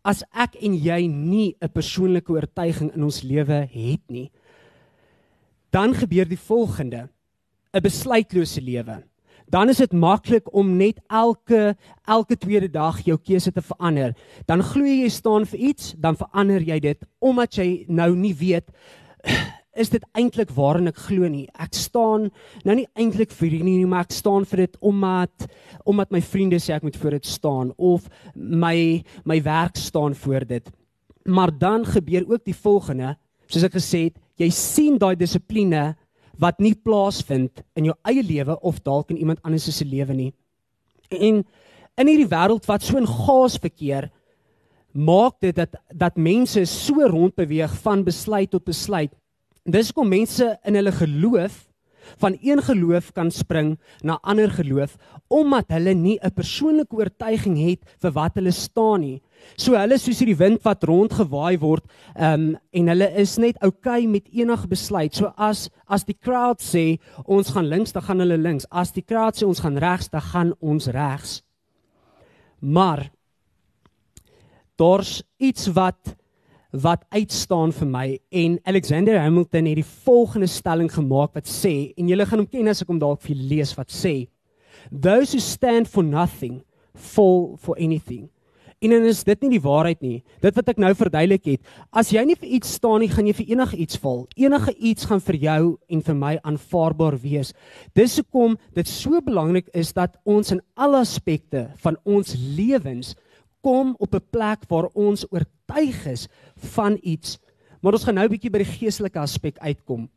as 0.06 0.22
ek 0.32 0.56
en 0.62 0.76
jy 0.76 1.06
nie 1.08 1.56
'n 1.60 1.68
persoonlike 1.68 2.30
oortuiging 2.30 2.94
in 2.94 3.02
ons 3.02 3.22
lewe 3.22 3.66
het 3.66 4.02
nie? 4.08 4.30
Dan 5.70 5.94
gebeur 5.94 6.28
die 6.28 6.38
volgende: 6.38 7.08
'n 7.74 7.82
besluitlose 7.82 8.60
lewe. 8.60 9.02
Dan 9.48 9.68
is 9.68 9.78
dit 9.78 9.92
maklik 9.92 10.54
om 10.54 10.76
net 10.76 10.98
elke 11.08 11.76
elke 12.04 12.36
tweede 12.36 12.68
dag 12.68 12.98
jou 13.04 13.16
keuse 13.16 13.52
te 13.52 13.62
verander. 13.62 14.14
Dan 14.46 14.62
glo 14.62 14.84
jy 14.84 15.08
staan 15.08 15.46
vir 15.46 15.58
iets, 15.58 15.94
dan 15.98 16.16
verander 16.16 16.60
jy 16.60 16.80
dit 16.80 17.04
omdat 17.18 17.54
jy 17.54 17.84
nou 17.88 18.16
nie 18.16 18.34
weet 18.34 18.70
is 19.80 19.90
dit 19.92 20.04
eintlik 20.16 20.50
waarin 20.56 20.90
ek 20.90 20.98
glo 21.08 21.28
nie. 21.30 21.46
Ek 21.60 21.74
staan 21.76 22.30
nou 22.64 22.76
nie 22.78 22.86
eintlik 22.98 23.32
vir 23.36 23.48
hierdie 23.48 23.64
nie, 23.66 23.88
maar 23.88 24.06
ek 24.06 24.16
staan 24.16 24.46
vir 24.48 24.66
dit 24.66 24.78
omdat 24.80 25.46
omdat 25.86 26.14
my 26.14 26.20
vriende 26.24 26.58
sê 26.62 26.74
ek 26.76 26.86
moet 26.86 26.98
voor 26.98 27.16
dit 27.18 27.28
staan 27.28 27.72
of 27.76 28.08
my 28.34 29.02
my 29.24 29.38
werk 29.44 29.78
staan 29.80 30.14
voor 30.14 30.46
dit. 30.48 30.72
Maar 31.26 31.52
dan 31.58 31.84
gebeur 31.84 32.26
ook 32.30 32.44
die 32.46 32.54
volgende, 32.54 33.16
soos 33.50 33.66
ek 33.66 33.76
gesê 33.78 34.08
het, 34.08 34.18
jy 34.38 34.50
sien 34.54 34.98
daai 34.98 35.16
dissipline 35.18 35.94
wat 36.40 36.60
nie 36.60 36.74
plaasvind 36.74 37.62
in 37.78 37.88
jou 37.90 37.96
eie 38.08 38.22
lewe 38.22 38.58
of 38.60 38.82
dalk 38.84 39.10
in 39.10 39.20
iemand 39.22 39.40
anders 39.42 39.68
se 39.72 39.84
lewe 39.84 40.14
nie. 40.14 40.32
En 41.10 41.42
in 41.96 42.10
hierdie 42.10 42.28
wêreld 42.28 42.66
wat 42.68 42.84
so 42.84 42.98
in 43.00 43.08
gaas 43.08 43.56
verkeer, 43.60 44.10
maak 44.96 45.40
dit 45.44 45.56
dat 45.56 45.76
dat 45.92 46.16
mense 46.16 46.64
so 46.68 47.04
rondbeweeg 47.04 47.72
van 47.84 48.04
besluit 48.04 48.50
tot 48.50 48.64
besluit 48.64 49.12
Dis 49.66 49.90
kom 49.90 50.06
mense 50.08 50.46
in 50.62 50.78
hulle 50.78 50.92
geloof 50.94 51.64
van 52.22 52.36
een 52.38 52.62
geloof 52.62 53.12
kan 53.12 53.30
spring 53.30 53.78
na 54.00 54.18
ander 54.22 54.50
geloof 54.50 54.96
omdat 55.26 55.72
hulle 55.74 55.94
nie 55.94 56.18
'n 56.22 56.30
persoonlike 56.30 56.94
oortuiging 56.96 57.58
het 57.58 57.80
vir 57.98 58.12
wat 58.12 58.34
hulle 58.34 58.50
staan 58.50 59.00
nie. 59.00 59.22
So 59.56 59.74
hulle 59.74 59.98
soos 59.98 60.18
hierdie 60.18 60.38
wind 60.38 60.62
wat 60.62 60.84
rondgewaai 60.84 61.58
word, 61.58 61.84
ehm 62.14 62.32
um, 62.32 62.56
en 62.72 62.88
hulle 62.88 63.10
is 63.16 63.36
net 63.38 63.56
oukei 63.60 64.02
okay 64.02 64.06
met 64.06 64.28
enige 64.32 64.68
besluit. 64.68 65.14
So 65.14 65.32
as 65.36 65.70
as 65.88 66.04
die 66.04 66.18
crowd 66.20 66.62
sê 66.62 66.98
ons 67.24 67.50
gaan 67.50 67.66
links, 67.66 67.92
dan 67.92 68.02
gaan 68.02 68.20
hulle 68.20 68.38
links. 68.38 68.66
As 68.70 68.92
die 68.92 69.04
crowd 69.04 69.36
sê 69.36 69.46
ons 69.46 69.60
gaan 69.60 69.78
regs, 69.78 70.08
dan 70.08 70.20
gaan 70.20 70.54
ons 70.60 70.86
regs. 70.86 71.42
Maar 72.60 73.10
daar's 74.76 75.22
iets 75.38 75.66
wat 75.66 76.16
wat 76.82 77.04
uitstaan 77.14 77.72
vir 77.72 77.88
my. 77.88 78.06
En 78.30 78.58
Alexander 78.64 79.18
Hamilton 79.20 79.68
het 79.70 79.80
die 79.80 79.90
volgende 80.04 80.48
stelling 80.50 80.92
gemaak 80.92 81.34
wat 81.34 81.48
sê 81.50 81.92
en 81.96 82.08
julle 82.08 82.26
gaan 82.26 82.42
hom 82.44 82.50
ken 82.50 82.68
as 82.72 82.82
ek 82.82 82.90
hom 82.92 83.02
dalk 83.02 83.22
vir 83.24 83.34
julle 83.34 83.50
lees 83.56 83.74
wat 83.78 83.92
sê 83.92 84.26
those 84.90 85.32
who 85.32 85.40
stand 85.40 85.88
for 85.88 86.02
nothing 86.02 86.62
fall 86.94 87.56
for 87.56 87.76
anything. 87.78 88.30
En 88.78 88.92
en 88.92 89.06
is 89.08 89.22
dit 89.24 89.40
nie 89.40 89.54
die 89.54 89.62
waarheid 89.64 90.02
nie. 90.04 90.18
Dit 90.44 90.56
wat 90.58 90.68
ek 90.68 90.80
nou 90.80 90.90
verduidelik 90.94 91.46
het 91.48 91.70
as 91.96 92.10
jy 92.12 92.22
nie 92.28 92.36
vir 92.36 92.50
iets 92.58 92.74
staan 92.76 93.00
nie 93.00 93.08
gaan 93.08 93.28
jy 93.28 93.32
vir 93.38 93.52
enige 93.54 93.78
iets 93.80 94.00
val. 94.02 94.26
Enige 94.36 94.74
iets 94.76 95.08
gaan 95.08 95.22
vir 95.24 95.38
jou 95.46 95.60
en 95.88 96.02
vir 96.08 96.18
my 96.18 96.34
aanvaarbaar 96.44 97.16
wees. 97.22 97.54
Dis 97.96 98.18
hoekom 98.20 98.58
dit 98.76 98.90
so 98.90 99.22
belangrik 99.24 99.70
is 99.74 99.94
dat 99.96 100.18
ons 100.28 100.52
in 100.52 100.60
alle 100.76 101.00
aspekte 101.06 101.70
van 101.82 101.96
ons 102.04 102.36
lewens 102.36 103.14
kom 103.60 103.94
op 103.98 104.14
'n 104.14 104.26
plek 104.30 104.68
waar 104.68 104.88
ons 104.94 105.26
oortuig 105.30 106.06
is 106.06 106.28
van 106.56 106.98
iets. 107.02 107.38
Maar 107.80 107.92
ons 107.92 108.04
gaan 108.04 108.14
nou 108.14 108.26
'n 108.26 108.30
bietjie 108.30 108.50
by 108.50 108.58
die 108.58 108.78
geestelike 108.78 109.18
aspek 109.18 109.58
uitkom. 109.58 110.08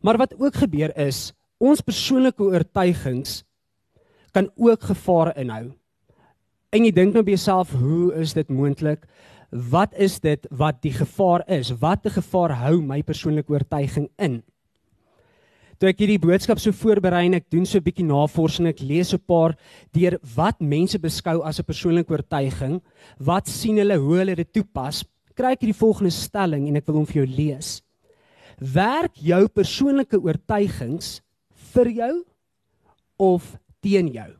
Maar 0.00 0.16
wat 0.16 0.34
ook 0.40 0.54
gebeur 0.54 0.96
is, 0.96 1.32
ons 1.58 1.80
persoonlike 1.80 2.42
oortuigings 2.42 3.44
kan 4.32 4.50
ook 4.56 4.82
gevare 4.82 5.34
inhou. 5.36 5.72
En 6.70 6.84
jy 6.84 6.92
dink 6.92 7.14
nou 7.14 7.22
by 7.22 7.30
jouself, 7.34 7.72
hoe 7.72 8.14
is 8.14 8.32
dit 8.32 8.48
moontlik? 8.48 9.06
Wat 9.50 9.94
is 9.98 10.20
dit 10.20 10.46
wat 10.50 10.82
die 10.82 10.92
gevaar 10.94 11.42
is? 11.48 11.70
Wat 11.70 12.06
'n 12.06 12.10
gevaar 12.10 12.50
hou 12.50 12.80
my 12.80 13.02
persoonlike 13.02 13.52
oortuiging 13.52 14.08
in? 14.16 14.42
Toe 15.80 15.88
ek 15.88 16.02
hierdie 16.02 16.20
boodskap 16.20 16.58
so 16.60 16.76
voorberei 16.76 17.22
en 17.24 17.38
ek 17.38 17.46
doen 17.48 17.64
so 17.64 17.78
'n 17.78 17.84
bietjie 17.86 18.04
navorsing, 18.04 18.66
ek 18.68 18.82
lees 18.84 19.14
'n 19.14 19.24
paar 19.24 19.56
deur 19.96 20.18
wat 20.36 20.60
mense 20.60 20.98
beskou 21.00 21.40
as 21.40 21.58
'n 21.58 21.64
persoonlike 21.64 22.12
oortuiging, 22.12 22.82
wat 23.18 23.48
sien 23.48 23.78
hulle 23.78 23.96
hoe 23.96 24.18
hulle 24.18 24.36
dit 24.36 24.52
toepas, 24.52 25.04
kry 25.34 25.52
ek 25.52 25.62
hierdie 25.62 25.80
volgende 25.80 26.12
stelling 26.12 26.68
en 26.68 26.76
ek 26.76 26.86
wil 26.86 26.96
hom 26.96 27.06
vir 27.06 27.24
jou 27.24 27.26
lees. 27.26 27.80
Werk 28.60 29.16
jou 29.16 29.48
persoonlike 29.48 30.20
oortuigings 30.20 31.22
vir 31.72 31.88
jou 31.88 32.24
of 33.18 33.56
teen 33.80 34.12
jou? 34.12 34.36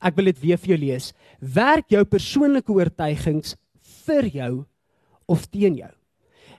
Ek 0.00 0.16
wil 0.16 0.24
dit 0.24 0.40
weer 0.40 0.56
vir 0.56 0.68
jou 0.68 0.78
lees. 0.78 1.12
Werk 1.40 1.90
jou 1.90 2.04
persoonlike 2.04 2.72
oortuigings 2.72 3.54
vir 4.06 4.22
jou 4.32 4.64
of 5.28 5.46
teen 5.50 5.76
jou? 5.76 5.92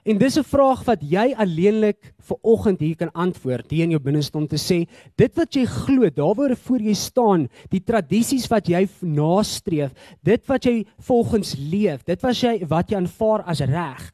En 0.06 0.18
dis 0.18 0.38
'n 0.38 0.44
vraag 0.46 0.84
wat 0.84 1.00
jy 1.02 1.34
alleenlik 1.34 2.14
vir 2.22 2.36
oggend 2.42 2.80
hier 2.80 2.96
kan 2.96 3.10
antwoord, 3.12 3.70
hier 3.70 3.84
in 3.84 3.90
jou 3.90 4.00
binneste 4.00 4.38
om 4.38 4.46
te 4.46 4.56
sê, 4.56 4.86
dit 5.16 5.34
wat 5.34 5.54
jy 5.54 5.64
glo, 5.64 6.10
daaroor 6.10 6.56
voor 6.56 6.78
jy 6.78 6.94
staan, 6.94 7.48
die 7.70 7.80
tradisies 7.80 8.46
wat 8.46 8.68
jy 8.68 8.86
nastreef, 9.00 9.90
dit 10.22 10.46
wat 10.46 10.64
jy 10.64 10.86
volgens 10.98 11.56
leef, 11.58 12.04
dit 12.04 12.22
wat 12.22 12.36
jy 12.36 12.66
wat 12.68 12.90
jy 12.90 12.96
aanvaar 12.96 13.42
as 13.46 13.60
reg, 13.60 14.12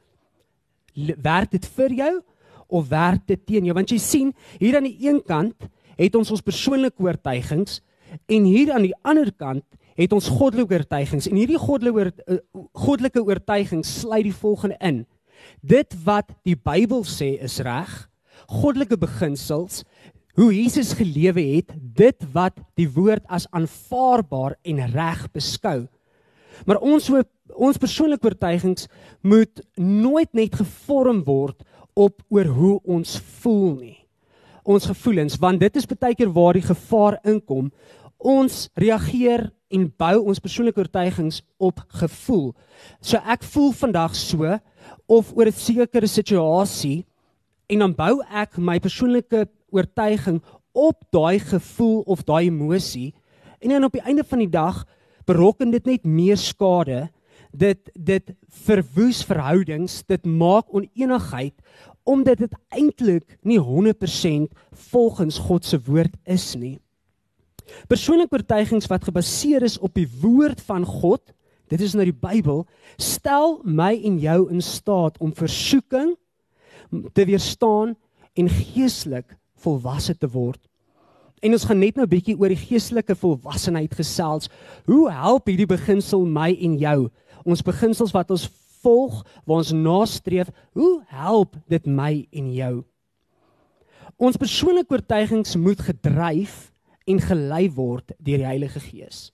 werk 1.21 1.51
dit 1.51 1.65
vir 1.65 1.89
jou 1.93 2.21
of 2.67 2.89
werk 2.89 3.27
dit 3.27 3.45
teen 3.45 3.65
jou? 3.65 3.73
Want 3.73 3.91
jy 3.91 3.99
sien, 3.99 4.33
hier 4.59 4.75
aan 4.75 4.89
die 4.89 4.97
een 4.99 5.21
kant 5.21 5.69
het 5.95 6.15
ons 6.15 6.31
ons 6.31 6.41
persoonlike 6.41 7.03
oortuigings 7.03 7.81
en 8.27 8.43
hier 8.45 8.73
aan 8.73 8.81
die 8.81 8.97
ander 9.03 9.31
kant 9.31 9.65
het 9.95 10.13
ons 10.13 10.29
goddelike 10.29 10.73
oortuigings 10.73 11.27
en 11.29 11.37
hierdie 11.37 11.59
goddelike 11.59 12.13
uh, 12.27 12.37
goddelike 12.73 13.21
oortuigings 13.21 13.99
sluit 14.01 14.23
die 14.23 14.33
volgende 14.33 14.77
in. 14.81 15.05
Dit 15.61 15.95
wat 16.05 16.31
die 16.43 16.55
Bybel 16.55 17.05
sê 17.07 17.33
is 17.43 17.59
reg, 17.63 17.91
goddelike 18.49 18.97
beginsels, 18.99 19.83
hoe 20.37 20.49
Jesus 20.53 20.95
gelewe 20.97 21.41
het, 21.41 21.73
dit 21.77 22.25
wat 22.33 22.57
die 22.79 22.87
woord 22.89 23.25
as 23.29 23.45
aanvaarbaar 23.53 24.57
en 24.65 24.81
reg 24.93 25.27
beskou. 25.33 25.83
Maar 26.65 26.81
ons 26.81 27.09
ons 27.53 27.77
persoonlike 27.77 28.25
oortuigings 28.25 28.87
moet 29.21 29.61
nooit 29.77 30.29
net 30.33 30.55
gevorm 30.57 31.21
word 31.27 31.59
op 31.93 32.23
oor 32.33 32.49
hoe 32.49 32.77
ons 32.95 33.17
voel 33.43 33.73
nie. 33.77 33.97
Ons 34.63 34.87
gevoelens, 34.89 35.37
want 35.37 35.61
dit 35.61 35.75
is 35.77 35.85
baie 35.85 36.15
keer 36.17 36.31
waar 36.33 36.57
die 36.57 36.65
gevaar 36.65 37.19
inkom. 37.27 37.69
Ons 38.17 38.69
reageer 38.79 39.51
en 39.73 39.87
bou 39.97 40.15
ons 40.21 40.41
persoonlike 40.41 40.79
oortuigings 40.79 41.41
op 41.57 41.81
gevoel. 42.01 42.51
So 43.01 43.17
ek 43.17 43.45
voel 43.53 43.71
vandag 43.73 44.15
so 44.17 44.59
of 45.07 45.33
oor 45.33 45.47
'n 45.47 45.51
sekere 45.51 46.07
situasie 46.07 47.05
en 47.69 47.79
dan 47.79 47.93
bou 47.93 48.21
ek 48.29 48.57
my 48.57 48.79
persoonlike 48.79 49.47
oortuiging 49.71 50.41
op 50.73 51.03
daai 51.11 51.39
gevoel 51.39 52.03
of 52.05 52.23
daai 52.23 52.47
emosie 52.47 53.13
en 53.61 53.69
dan 53.69 53.83
op 53.83 53.93
die 53.93 54.05
einde 54.05 54.23
van 54.23 54.39
die 54.39 54.49
dag 54.49 54.85
berokken 55.25 55.71
dit 55.71 55.85
net 55.85 56.05
meer 56.05 56.37
skade. 56.37 57.09
Dit 57.51 57.89
dit 57.93 58.33
verwoes 58.65 59.23
verhoudings, 59.23 60.03
dit 60.07 60.25
maak 60.25 60.65
oneenigheid 60.73 61.53
omdat 62.03 62.37
dit 62.37 62.55
eintlik 62.75 63.37
nie 63.47 63.59
100% 63.59 64.51
volgens 64.91 65.37
God 65.37 65.65
se 65.65 65.79
woord 65.79 66.15
is 66.25 66.55
nie. 66.55 66.82
Persoonlike 67.87 68.35
oortuigings 68.35 68.87
wat 68.91 69.07
gebaseer 69.07 69.63
is 69.63 69.79
op 69.79 69.93
die 69.95 70.07
woord 70.21 70.61
van 70.67 70.85
God, 70.85 71.33
dit 71.71 71.81
is 71.81 71.95
nou 71.97 72.05
die 72.05 72.15
Bybel, 72.15 72.65
stel 72.97 73.59
my 73.63 73.93
en 74.05 74.19
jou 74.21 74.39
in 74.51 74.61
staat 74.61 75.17
om 75.23 75.33
versoeking 75.33 76.13
te 77.13 77.25
weerstaan 77.25 77.95
en 78.37 78.49
geestelik 78.49 79.37
volwasse 79.63 80.15
te 80.17 80.29
word. 80.29 80.59
En 81.43 81.51
ons 81.51 81.65
gaan 81.67 81.79
net 81.79 81.95
nou 81.95 82.05
'n 82.05 82.09
bietjie 82.09 82.39
oor 82.39 82.49
die 82.49 82.65
geestelike 82.69 83.15
volwassenheid 83.15 83.93
gesels. 83.93 84.49
Hoe 84.85 85.11
help 85.11 85.47
hierdie 85.47 85.67
beginsel 85.67 86.25
my 86.25 86.55
en 86.61 86.77
jou? 86.77 87.09
Ons 87.45 87.61
beginsels 87.61 88.11
wat 88.11 88.31
ons 88.31 88.49
volg, 88.81 89.25
waar 89.45 89.57
ons 89.57 89.71
nastreef, 89.71 90.49
hoe 90.73 91.03
help 91.07 91.55
dit 91.67 91.85
my 91.85 92.27
en 92.31 92.53
jou? 92.53 92.83
Ons 94.17 94.37
persoonlike 94.37 94.91
oortuigings 94.91 95.55
moet 95.55 95.79
gedryf 95.79 96.72
en 97.07 97.21
gelei 97.21 97.67
word 97.73 98.13
deur 98.17 98.41
die 98.41 98.49
Heilige 98.49 98.79
Gees. 98.79 99.31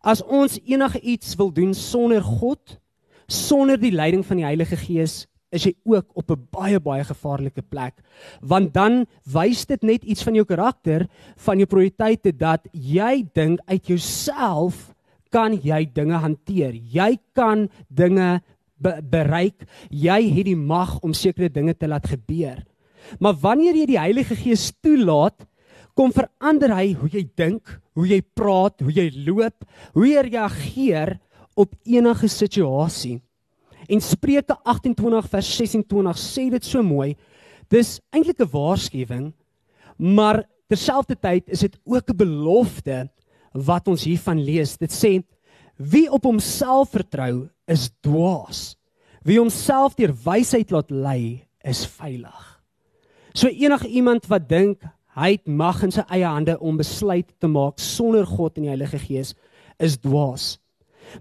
As 0.00 0.22
ons 0.22 0.58
enige 0.64 1.00
iets 1.00 1.34
wil 1.36 1.50
doen 1.52 1.74
sonder 1.74 2.22
God, 2.22 2.78
sonder 3.26 3.78
die 3.80 3.92
leiding 3.92 4.24
van 4.26 4.40
die 4.40 4.46
Heilige 4.46 4.78
Gees, 4.80 5.26
is 5.50 5.64
jy 5.64 5.72
ook 5.88 6.12
op 6.14 6.30
'n 6.30 6.46
baie 6.52 6.80
baie 6.80 7.04
gevaarlike 7.04 7.62
plek, 7.62 7.94
want 8.40 8.74
dan 8.74 9.06
wys 9.24 9.64
dit 9.66 9.82
net 9.82 10.04
iets 10.04 10.22
van 10.22 10.34
jou 10.34 10.44
karakter, 10.44 11.08
van 11.36 11.56
jou 11.56 11.66
prioriteite 11.66 12.36
dat 12.36 12.68
jy 12.72 13.26
dink 13.32 13.60
uit 13.66 13.86
jouself 13.86 14.94
kan 15.30 15.52
jy 15.52 15.84
dinge 15.92 16.16
hanteer. 16.16 16.72
Jy 16.72 17.18
kan 17.32 17.68
dinge 17.88 18.40
be 18.76 18.98
bereik. 19.02 19.66
Jy 19.90 20.20
het 20.36 20.44
die 20.44 20.56
mag 20.56 20.98
om 21.00 21.12
sekere 21.12 21.48
dinge 21.48 21.74
te 21.76 21.88
laat 21.88 22.06
gebeur. 22.06 22.64
Maar 23.18 23.34
wanneer 23.34 23.74
jy 23.74 23.86
die 23.86 24.00
Heilige 24.00 24.36
Gees 24.36 24.72
toelaat, 24.82 25.46
kom 25.98 26.12
verander 26.14 26.70
hy 26.76 26.92
hoe 26.94 27.08
jy 27.10 27.24
dink, 27.34 27.72
hoe 27.98 28.06
jy 28.06 28.20
praat, 28.38 28.78
hoe 28.86 28.92
jy 28.94 29.08
loop, 29.26 29.64
hoe 29.96 30.06
jy 30.06 30.22
reageer 30.28 31.16
op 31.58 31.72
enige 31.82 32.30
situasie. 32.30 33.16
En 33.90 34.02
Spreuke 34.04 34.54
28 34.62 35.30
vers 35.32 35.48
26 35.58 36.20
sê 36.22 36.44
dit 36.54 36.68
so 36.68 36.84
mooi. 36.86 37.16
Dis 37.68 37.98
eintlik 38.14 38.38
'n 38.40 38.52
waarskuwing, 38.52 39.32
maar 39.98 40.44
terselfdertyd 40.68 41.48
is 41.48 41.60
dit 41.60 41.76
ook 41.84 42.10
'n 42.10 42.16
belofte 42.16 43.10
wat 43.52 43.88
ons 43.88 44.04
hiervan 44.04 44.38
lees. 44.38 44.76
Dit 44.78 44.92
sê: 44.92 45.24
Wie 45.76 46.10
op 46.10 46.22
homself 46.24 46.90
vertrou, 46.90 47.48
is 47.66 47.90
dwaas. 48.02 48.76
Wie 49.24 49.38
homself 49.38 49.94
deur 49.94 50.14
wysheid 50.14 50.70
laat 50.70 50.90
lei, 50.90 51.46
is 51.64 51.86
veilig. 51.86 52.62
So 53.34 53.48
enige 53.48 53.88
iemand 53.88 54.26
wat 54.26 54.48
dink 54.48 54.82
hy 55.18 55.32
het 55.34 55.48
mag 55.50 55.82
in 55.82 55.92
sy 55.94 56.04
eie 56.14 56.26
hande 56.26 56.54
om 56.60 56.78
besluit 56.78 57.28
te 57.42 57.50
maak 57.50 57.80
sonder 57.82 58.26
God 58.26 58.56
en 58.56 58.68
die 58.68 58.74
Heilige 58.74 59.00
Gees 59.02 59.34
is 59.82 59.98
dwaas. 59.98 60.58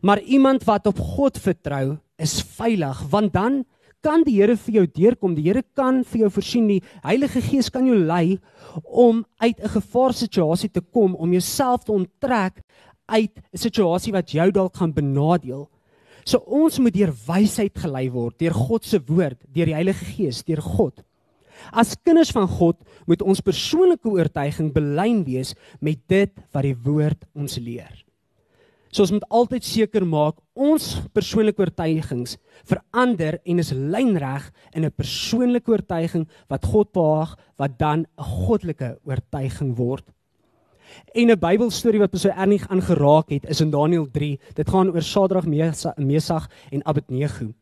Maar 0.01 0.21
iemand 0.21 0.65
wat 0.67 0.87
op 0.87 0.99
God 0.99 1.37
vertrou, 1.41 1.97
is 2.17 2.41
veilig 2.57 3.01
want 3.11 3.33
dan 3.33 3.63
kan 4.05 4.23
die 4.23 4.37
Here 4.37 4.55
vir 4.57 4.79
jou 4.79 4.85
deurkom. 4.87 5.35
Die 5.35 5.47
Here 5.47 5.63
kan 5.75 6.03
vir 6.07 6.25
jou 6.25 6.29
voorsien. 6.37 6.67
Die 6.69 6.81
Heilige 7.03 7.41
Gees 7.43 7.71
kan 7.73 7.87
jou 7.89 7.97
lei 7.97 8.37
om 8.83 9.25
uit 9.41 9.59
'n 9.59 9.73
gevaarsituasie 9.75 10.69
te 10.69 10.81
kom, 10.81 11.15
om 11.15 11.31
jouself 11.31 11.83
te 11.83 11.91
onttrek 11.91 12.61
uit 13.07 13.33
'n 13.35 13.57
situasie 13.57 14.13
wat 14.13 14.31
jou 14.31 14.51
dalk 14.51 14.75
gaan 14.75 14.93
benadeel. 14.93 15.69
So 16.25 16.37
ons 16.37 16.79
moet 16.79 16.93
deur 16.93 17.13
wysheid 17.27 17.77
gelei 17.77 18.09
word, 18.11 18.39
deur 18.39 18.53
God 18.53 18.85
se 18.85 18.99
woord, 18.99 19.39
deur 19.53 19.65
die 19.65 19.75
Heilige 19.75 20.05
Gees, 20.05 20.43
deur 20.43 20.61
God. 20.61 21.03
As 21.71 21.95
kinders 22.03 22.31
van 22.31 22.47
God 22.47 22.75
moet 23.05 23.21
ons 23.21 23.41
persoonlike 23.41 24.09
oortuiging 24.09 24.73
belyn 24.73 25.23
wees 25.27 25.53
met 25.79 25.99
dit 26.07 26.31
wat 26.51 26.63
die 26.63 26.75
woord 26.75 27.25
ons 27.35 27.57
leer. 27.57 28.03
So 28.91 29.03
ons 29.03 29.11
moet 29.11 29.25
altyd 29.29 29.65
seker 29.67 30.05
maak 30.07 30.39
ons 30.57 30.95
persoonlike 31.13 31.59
oortuigings 31.61 32.37
verander 32.67 33.37
en 33.45 33.59
is 33.61 33.73
lynreg 33.75 34.47
in 34.73 34.85
'n 34.85 34.91
persoonlike 34.91 35.69
oortuiging 35.69 36.27
wat 36.49 36.65
God 36.65 36.91
behaag 36.93 37.35
wat 37.57 37.77
dan 37.77 38.05
'n 38.05 38.23
goddelike 38.23 38.97
oortuiging 39.03 39.75
word. 39.75 40.05
En 41.13 41.29
'n 41.29 41.39
Bybelstorie 41.39 41.99
wat 41.99 42.15
so 42.17 42.29
ernstig 42.29 42.69
aangeraak 42.69 43.29
het 43.29 43.45
is 43.45 43.61
in 43.61 43.71
Daniël 43.71 44.07
3. 44.11 44.39
Dit 44.55 44.69
gaan 44.69 44.89
oor 44.89 45.01
Sadrag, 45.01 45.45
Mesach 45.97 46.49
en 46.71 46.85
Abednego. 46.85 47.53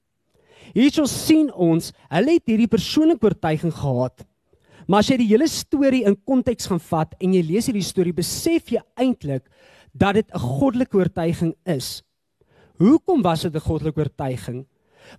Hierso 0.73 1.05
sien 1.05 1.51
ons, 1.51 1.91
hulle 2.09 2.37
het 2.37 2.47
hierdie 2.47 2.71
persoonlike 2.71 3.25
oortuiging 3.25 3.73
gehad. 3.73 4.25
Maar 4.87 4.99
as 4.99 5.09
jy 5.09 5.17
die 5.17 5.31
hele 5.31 5.47
storie 5.49 6.03
in 6.05 6.17
konteks 6.27 6.69
gaan 6.69 6.81
vat 6.91 7.15
en 7.19 7.33
jy 7.33 7.41
lees 7.45 7.69
hierdie 7.69 7.85
storie, 7.85 8.13
besef 8.13 8.71
jy 8.71 8.81
eintlik 8.97 9.45
dat 9.93 10.15
dit 10.15 10.27
'n 10.33 10.39
goddelike 10.39 10.97
oortuiging 10.97 11.53
is. 11.65 12.03
Hoekom 12.77 13.21
was 13.21 13.41
dit 13.41 13.55
'n 13.55 13.59
goddelike 13.59 13.99
oortuiging? 13.99 14.65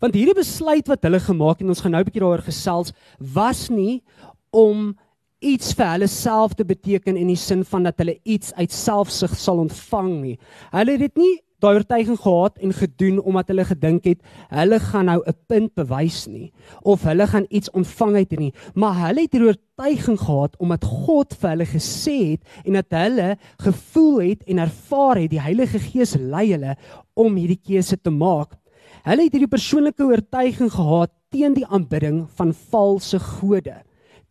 Want 0.00 0.15
hierdie 0.15 0.35
besluit 0.35 0.87
wat 0.88 1.03
hulle 1.03 1.21
gemaak 1.21 1.59
het 1.59 1.62
en 1.62 1.69
ons 1.69 1.81
gaan 1.81 1.93
nou 1.93 2.00
'n 2.00 2.05
bietjie 2.05 2.21
daaroor 2.21 2.45
gesels, 2.45 2.93
was 3.19 3.69
nie 3.71 4.03
om 4.50 4.97
iets 5.41 5.75
vir 5.75 5.87
hulle 5.87 6.09
self 6.09 6.55
te 6.55 6.65
beteken 6.65 7.17
in 7.17 7.29
die 7.29 7.37
sin 7.37 7.65
van 7.65 7.83
dat 7.83 7.99
hulle 7.99 8.19
iets 8.25 8.53
uit 8.55 8.73
selfsug 8.73 9.37
sal 9.37 9.59
ontvang 9.59 10.23
nie. 10.23 10.38
Hulle 10.73 10.93
het 10.93 11.00
dit 11.00 11.17
nie 11.17 11.41
daai 11.63 11.79
oortuiging 11.79 12.19
gehad 12.21 12.59
en 12.59 12.73
gedoen 12.73 13.21
omdat 13.21 13.49
hulle 13.53 13.65
gedink 13.69 14.05
het 14.11 14.21
hulle 14.49 14.79
gaan 14.81 15.09
nou 15.11 15.21
'n 15.25 15.37
punt 15.47 15.75
bewys 15.75 16.27
nie 16.27 16.53
of 16.83 17.03
hulle 17.03 17.27
gaan 17.27 17.47
iets 17.49 17.71
ontvang 17.71 18.15
uit 18.17 18.39
nie 18.39 18.53
maar 18.75 18.95
hulle 19.07 19.25
het 19.25 19.33
hierdie 19.33 19.53
oortuiging 19.53 20.19
gehad 20.21 20.57
omdat 20.59 20.85
God 20.85 21.35
vir 21.41 21.51
hulle 21.51 21.67
gesê 21.67 22.19
het 22.33 22.43
en 22.65 22.73
dat 22.73 22.91
hulle 22.91 23.37
gevoel 23.57 24.21
het 24.21 24.45
en 24.47 24.59
ervaar 24.59 25.17
het 25.17 25.31
die 25.31 25.41
Heilige 25.41 25.79
Gees 25.79 26.15
lei 26.15 26.53
hulle 26.53 26.77
om 27.15 27.37
hierdie 27.37 27.61
keuse 27.63 27.97
te 27.97 28.11
maak 28.11 28.57
hulle 29.05 29.23
het 29.23 29.33
hierdie 29.33 29.55
persoonlike 29.57 30.03
oortuiging 30.03 30.71
gehad 30.71 31.11
teen 31.31 31.55
die 31.55 31.67
aanbidding 31.67 32.27
van 32.37 32.53
valse 32.53 33.19
gode 33.19 33.83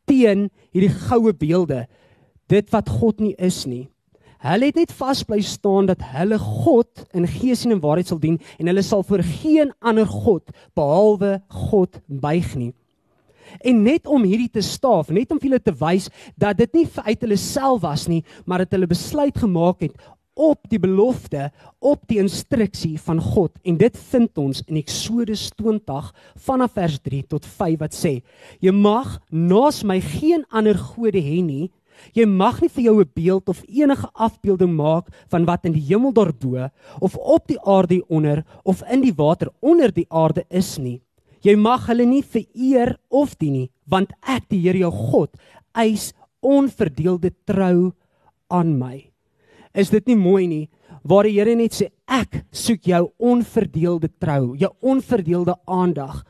teen 0.09 0.49
hierdie 0.73 0.93
goue 1.07 1.33
beelde, 1.33 1.85
dit 2.51 2.71
wat 2.73 2.89
God 2.89 3.21
nie 3.23 3.33
is 3.41 3.63
nie. 3.69 3.85
Hulle 4.43 4.69
het 4.69 4.79
net 4.79 4.93
vas 4.97 5.23
bly 5.23 5.41
staan 5.45 5.87
dat 5.89 6.01
hulle 6.15 6.39
God 6.41 7.05
in 7.15 7.27
gees 7.27 7.65
en 7.65 7.77
in 7.77 7.83
waarheid 7.83 8.11
sal 8.11 8.21
dien 8.21 8.39
en 8.59 8.71
hulle 8.71 8.83
sal 8.85 9.03
voor 9.03 9.23
geen 9.23 9.71
ander 9.79 10.07
god 10.07 10.51
behalwe 10.75 11.37
God 11.69 12.01
buig 12.07 12.55
nie. 12.55 12.73
En 13.63 13.83
net 13.85 14.07
om 14.09 14.25
hierdie 14.25 14.49
te 14.51 14.61
staaf, 14.65 15.11
net 15.13 15.31
om 15.31 15.39
vir 15.39 15.51
hulle 15.51 15.63
te 15.63 15.73
wys 15.79 16.09
dat 16.35 16.57
dit 16.59 16.81
nie 16.81 16.87
uit 17.05 17.23
hulle 17.23 17.37
self 17.39 17.83
was 17.85 18.07
nie, 18.11 18.23
maar 18.45 18.65
dat 18.65 18.75
hulle 18.75 18.89
besluit 18.89 19.37
gemaak 19.37 19.85
het 19.85 19.95
op 20.35 20.67
die 20.67 20.79
belofte, 20.79 21.47
op 21.79 22.01
die 22.09 22.19
instruksie 22.19 22.97
van 22.99 23.21
God. 23.23 23.53
En 23.63 23.77
dit 23.79 23.97
vind 24.11 24.37
ons 24.37 24.61
in 24.67 24.81
Eksodus 24.81 25.47
20 25.55 26.11
vanaf 26.47 26.75
vers 26.75 26.99
3 27.07 27.21
tot 27.31 27.47
5 27.47 27.79
wat 27.79 27.95
sê: 27.95 28.17
Jy 28.59 28.73
mag 28.75 29.15
naas 29.31 29.83
my 29.87 30.01
geen 30.03 30.43
ander 30.51 30.75
gode 30.75 31.23
hê 31.23 31.39
nie. 31.45 31.71
Jy 32.13 32.25
mag 32.25 32.61
nie 32.61 32.69
vir 32.69 32.83
jou 32.83 32.99
'n 33.01 33.11
beeld 33.13 33.49
of 33.49 33.63
enige 33.67 34.09
afbeelding 34.13 34.75
maak 34.75 35.07
van 35.29 35.45
wat 35.45 35.65
in 35.65 35.73
die 35.73 35.87
hemel 35.87 36.13
daarbo 36.13 36.69
of 36.99 37.15
op 37.15 37.47
die 37.47 37.59
aarde 37.59 38.03
onder 38.07 38.45
of 38.63 38.83
in 38.91 39.01
die 39.01 39.13
water 39.13 39.49
onder 39.61 39.91
die 39.91 40.07
aarde 40.09 40.45
is 40.49 40.77
nie. 40.77 41.01
Jy 41.41 41.55
mag 41.55 41.87
hulle 41.87 42.05
nie 42.05 42.23
vereer 42.23 42.97
of 43.09 43.35
dien 43.37 43.53
nie, 43.53 43.71
want 43.87 44.11
ek 44.21 44.49
die 44.49 44.61
Here 44.61 44.77
jou 44.77 44.91
God 44.91 45.29
eis 45.73 46.13
onverdeelde 46.41 47.31
trou 47.45 47.93
aan 48.49 48.79
my 48.79 49.15
is 49.75 49.91
dit 49.91 50.07
nie 50.07 50.17
mooi 50.17 50.47
nie 50.47 50.65
waar 51.05 51.27
die 51.27 51.35
Here 51.35 51.55
net 51.57 51.75
sê 51.77 51.91
ek 52.09 52.41
soek 52.55 52.87
jou 52.89 53.03
onverdeelde 53.21 54.09
trou, 54.21 54.55
jou 54.57 54.71
onverdeelde 54.81 55.53
aandag. 55.69 56.23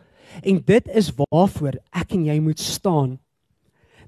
En 0.43 0.59
dit 0.67 0.89
is 0.91 1.11
waarvoor 1.15 1.77
ek 1.95 2.15
en 2.17 2.25
jy 2.27 2.35
moet 2.43 2.59
staan. 2.59 3.13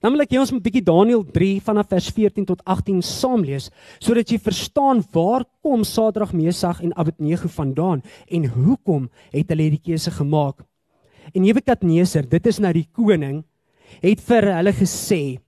Dan 0.02 0.14
wil 0.14 0.22
ek 0.22 0.32
hê 0.32 0.40
ons 0.40 0.52
moet 0.52 0.62
'n 0.62 0.68
bietjie 0.68 0.84
Daniël 0.84 1.24
3 1.24 1.62
vanaf 1.62 1.90
vers 1.90 2.10
14 2.10 2.46
tot 2.46 2.62
18 2.66 3.02
saam 3.02 3.44
lees 3.44 3.70
sodat 4.00 4.30
jy 4.30 4.38
verstaan 4.38 5.04
waar 5.12 5.46
kom 5.62 5.84
Sadrag, 5.84 6.34
Mesag 6.34 6.82
en 6.82 6.94
Abednego 6.96 7.48
vandaan 7.48 8.04
en 8.30 8.46
hoekom 8.46 9.10
het 9.32 9.50
hulle 9.50 9.64
hierdie 9.64 9.94
keuse 9.94 10.12
gemaak. 10.12 10.64
En 11.34 11.42
Nebukadneser, 11.42 12.30
dit 12.30 12.46
is 12.48 12.60
nou 12.60 12.74
die 12.74 12.88
koning, 12.94 13.44
het 14.02 14.22
vir 14.22 14.54
hulle 14.54 14.74
gesê: 14.74 15.40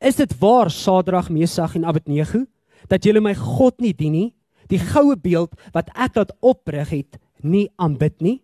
"Is 0.00 0.16
dit 0.16 0.38
waar 0.40 0.70
Sadrag, 0.70 1.30
Mesag 1.30 1.76
en 1.76 1.84
Abednego 1.84 2.46
dat 2.88 3.04
julle 3.04 3.20
my 3.20 3.34
God 3.34 3.80
nie 3.80 3.92
dien 3.92 4.12
nie, 4.12 4.34
die 4.70 4.80
goue 4.82 5.16
beeld 5.16 5.54
wat 5.74 5.90
ek 5.94 6.18
laat 6.18 6.34
oprig 6.44 6.92
het, 6.94 7.18
nie 7.42 7.68
aanbid 7.78 8.18
nie. 8.24 8.38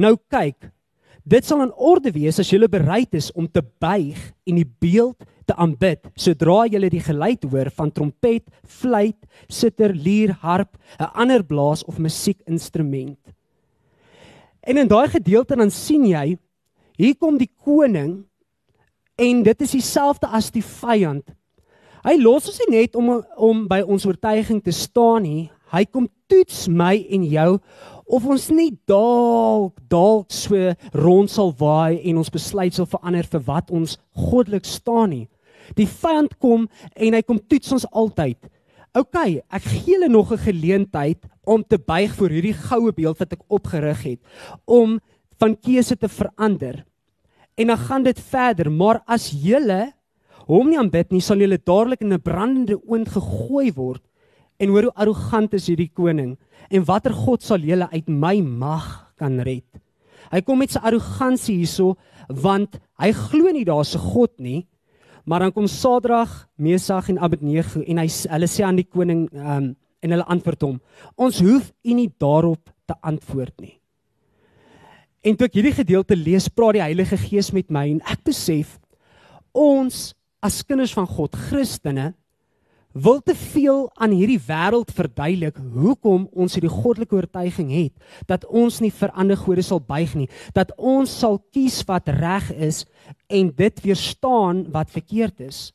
Nou 0.00 0.16
kyk, 0.30 0.70
dit 1.28 1.44
sal 1.44 1.62
in 1.66 1.72
orde 1.74 2.12
wees 2.14 2.38
as 2.40 2.50
julle 2.52 2.68
bereid 2.70 3.14
is 3.18 3.30
om 3.36 3.48
te 3.50 3.62
buig 3.82 4.18
en 4.48 4.60
die 4.60 4.68
beeld 4.80 5.26
te 5.48 5.56
aanbid 5.56 6.08
sodra 6.16 6.62
julle 6.68 6.90
die 6.92 7.02
geluid 7.04 7.44
hoor 7.48 7.70
van 7.76 7.92
trompet, 7.92 8.44
fluit, 8.64 9.16
sitter, 9.48 9.92
lier, 9.92 10.34
harp, 10.42 10.76
'n 10.98 11.10
ander 11.14 11.44
blaas 11.44 11.84
of 11.84 11.98
musiekinstrument. 11.98 13.18
En 14.62 14.76
in 14.76 14.88
daai 14.88 15.08
gedeelte 15.08 15.56
dan 15.56 15.70
sien 15.70 16.04
jy, 16.06 16.38
hier 16.96 17.16
kom 17.16 17.38
die 17.38 17.50
koning 17.64 18.24
en 19.16 19.42
dit 19.42 19.62
is 19.62 19.70
dieselfde 19.70 20.26
as 20.26 20.50
die 20.50 20.62
vyand 20.62 21.24
Hy 22.08 22.14
los 22.22 22.46
ons 22.48 22.58
nie 22.62 22.78
net 22.78 22.96
om 22.98 23.18
om 23.36 23.64
by 23.70 23.80
ons 23.82 24.06
oortuiging 24.06 24.62
te 24.64 24.74
staan 24.74 25.26
nie. 25.26 25.48
Hy 25.72 25.82
kom 25.90 26.06
toets 26.30 26.66
my 26.70 26.94
en 27.12 27.24
jou 27.28 27.50
of 28.08 28.24
ons 28.26 28.48
nie 28.50 28.72
dalk 28.88 29.76
dalk 29.92 30.32
so 30.32 30.72
rond 30.96 31.30
sal 31.30 31.52
waai 31.58 32.00
en 32.08 32.20
ons 32.22 32.32
besluit 32.32 32.74
sal 32.74 32.88
verander 32.88 33.26
vir 33.28 33.42
wat 33.48 33.70
ons 33.70 33.98
goddelik 34.16 34.64
staan 34.64 35.12
nie. 35.12 35.26
Die 35.76 35.86
vyand 35.86 36.38
kom 36.40 36.66
en 36.96 37.16
hy 37.16 37.22
kom 37.22 37.40
toets 37.40 37.74
ons 37.76 37.88
altyd. 37.92 38.38
OK, 38.96 39.18
ek 39.52 39.64
gee 39.68 39.98
hulle 39.98 40.08
nog 40.08 40.32
'n 40.32 40.40
geleentheid 40.48 41.20
om 41.44 41.62
te 41.62 41.78
buig 41.78 42.14
voor 42.16 42.30
hierdie 42.30 42.56
goue 42.56 42.92
beeld 42.92 43.18
wat 43.18 43.32
ek 43.32 43.44
opgerig 43.48 44.02
het 44.02 44.20
om 44.64 44.98
van 45.38 45.56
keuse 45.56 45.96
te 45.96 46.08
verander. 46.08 46.84
En 47.56 47.66
dan 47.66 47.78
gaan 47.78 48.02
dit 48.02 48.20
verder, 48.20 48.70
maar 48.70 49.02
as 49.06 49.30
julle 49.30 49.92
hom 50.46 50.68
nie 50.70 50.78
aanbid 50.78 51.10
nie, 51.12 51.20
sal 51.20 51.36
julle 51.36 51.58
dadelik 51.58 52.00
in 52.00 52.12
'n 52.12 52.22
brandende 52.22 52.78
oond 52.86 53.08
gegooi 53.08 53.72
word. 53.72 54.02
En 54.58 54.72
hoor 54.74 54.88
hoe 54.88 54.96
arrogant 54.98 55.54
is 55.54 55.68
hierdie 55.70 55.90
koning 55.94 56.36
en 56.68 56.84
watter 56.84 57.14
God 57.14 57.44
sal 57.46 57.62
julle 57.62 57.86
uit 57.92 58.08
my 58.10 58.40
mag 58.42 58.86
kan 59.18 59.38
red? 59.46 59.66
Hy 60.32 60.40
kom 60.44 60.58
met 60.60 60.74
sy 60.74 60.82
arrogansie 60.82 61.60
hierso 61.60 61.94
want 62.28 62.76
hy 63.00 63.12
glo 63.16 63.52
nie 63.54 63.64
daar's 63.64 63.94
'n 63.94 64.02
God 64.12 64.32
nie. 64.38 64.66
Maar 65.24 65.40
dan 65.40 65.52
kom 65.52 65.66
Sadrag, 65.66 66.48
Mesag 66.56 67.08
en 67.08 67.18
Abednego 67.18 67.82
en 67.82 67.98
hy 67.98 68.08
hulle 68.08 68.48
sê 68.48 68.64
aan 68.64 68.76
die 68.76 68.88
koning 68.88 69.28
um, 69.32 69.76
en 70.02 70.10
hulle 70.10 70.24
antwoord 70.24 70.62
hom: 70.62 70.80
"Ons 71.16 71.40
hoef 71.40 71.72
u 71.84 71.94
nie 71.94 72.10
daarop 72.18 72.70
te 72.86 72.94
antwoord 73.02 73.60
nie." 73.60 73.78
En 75.22 75.36
toe 75.36 75.46
ek 75.46 75.54
hierdie 75.54 75.74
gedeelte 75.74 76.16
lees, 76.16 76.48
praat 76.48 76.78
die 76.78 76.82
Heilige 76.82 77.16
Gees 77.16 77.52
met 77.52 77.70
my 77.70 77.88
en 77.90 78.00
ek 78.06 78.22
besef 78.24 78.78
ons 79.52 80.14
as 80.40 80.62
kinders 80.62 80.94
van 80.94 81.06
God, 81.06 81.34
Christene, 81.34 82.14
wil 83.02 83.20
te 83.22 83.34
veel 83.34 83.86
aan 84.00 84.14
hierdie 84.16 84.40
wêreld 84.46 84.90
verduidelik 84.94 85.58
hoekom 85.74 86.26
ons 86.32 86.54
hierdie 86.56 86.72
goddelike 86.72 87.16
oortuiging 87.16 87.70
het 87.72 88.26
dat 88.30 88.46
ons 88.46 88.80
nie 88.82 88.92
vir 88.94 89.12
ander 89.14 89.38
gode 89.38 89.64
sal 89.66 89.80
buig 89.80 90.14
nie, 90.18 90.28
dat 90.54 90.72
ons 90.76 91.12
sal 91.20 91.38
kies 91.54 91.80
wat 91.88 92.08
reg 92.18 92.50
is 92.54 92.84
en 93.28 93.50
dit 93.54 93.82
weerstaan 93.84 94.64
wat 94.74 94.90
verkeerd 94.90 95.44
is. 95.46 95.72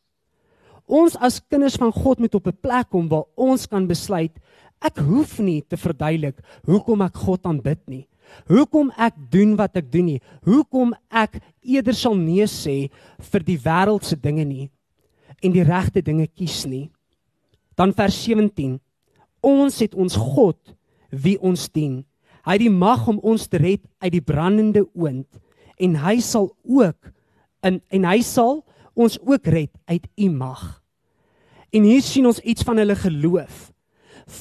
Ons 0.83 1.15
as 1.15 1.39
kinders 1.39 1.77
van 1.79 1.93
God 1.95 2.19
moet 2.19 2.35
op 2.35 2.47
'n 2.47 2.59
plek 2.61 2.89
kom 2.89 3.07
waar 3.07 3.25
ons 3.35 3.67
kan 3.67 3.87
besluit 3.87 4.33
ek 4.81 4.97
hoef 4.97 5.39
nie 5.39 5.61
te 5.61 5.77
verduidelik 5.77 6.41
hoekom 6.65 7.01
ek 7.01 7.15
God 7.15 7.45
aanbid 7.45 7.79
nie. 7.87 8.07
Hoekom 8.49 8.91
ek 8.97 9.13
doen 9.31 9.55
wat 9.55 9.77
ek 9.77 9.91
doen 9.91 10.05
nie. 10.05 10.21
Hoekom 10.43 10.93
ek 11.11 11.39
eerder 11.61 11.93
sal 11.93 12.15
nee 12.15 12.45
sê 12.45 12.89
vir 13.31 13.43
die 13.43 13.57
wêreldse 13.57 14.15
dinge 14.19 14.45
nie 14.45 14.69
en 15.43 15.51
die 15.51 15.63
regte 15.63 16.01
dinge 16.01 16.27
kies 16.27 16.65
nie. 16.65 16.89
Dan 17.75 17.93
vers 17.93 18.17
17. 18.23 18.77
Ons 19.43 19.79
het 19.83 19.95
ons 19.95 20.15
God 20.15 20.75
wie 21.09 21.37
ons 21.41 21.67
dien. 21.73 22.03
Hy 22.43 22.57
het 22.57 22.65
die 22.65 22.73
mag 22.73 23.07
om 23.07 23.21
ons 23.23 23.47
te 23.47 23.59
red 23.61 23.83
uit 24.03 24.13
die 24.13 24.23
brandende 24.23 24.85
oond 24.93 25.27
en 25.81 25.95
hy 26.03 26.19
sal 26.21 26.51
ook 26.69 27.11
in 27.65 27.79
en 27.95 28.07
hy 28.07 28.19
sal 28.25 28.61
ons 28.93 29.15
ook 29.23 29.47
red 29.49 29.71
uit 29.89 30.05
u 30.19 30.29
mag. 30.29 30.61
En 31.73 31.85
hier 31.87 32.03
sien 32.05 32.27
ons 32.29 32.41
iets 32.43 32.65
van 32.67 32.77
hulle 32.81 32.95
geloof 32.99 33.69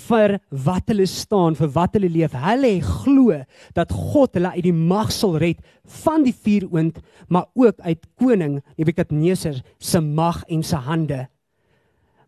vir 0.07 0.37
wat 0.65 0.91
hulle 0.93 1.07
staan, 1.11 1.57
vir 1.59 1.71
wat 1.75 1.97
hulle 1.97 2.11
leef. 2.13 2.35
Hulle 2.39 2.73
glo 2.87 3.39
dat 3.75 3.93
God 3.95 4.37
hulle 4.39 4.53
uit 4.55 4.67
die 4.69 4.77
mag 4.77 5.11
sal 5.15 5.39
red 5.43 5.63
van 6.05 6.27
die 6.27 6.35
vuuroond, 6.35 7.01
maar 7.29 7.49
ook 7.59 7.81
uit 7.81 8.07
koning 8.21 8.61
Nebukadneser 8.77 9.63
se 9.79 10.01
mag 10.01 10.43
en 10.49 10.63
se 10.63 10.77
hande. 10.77 11.27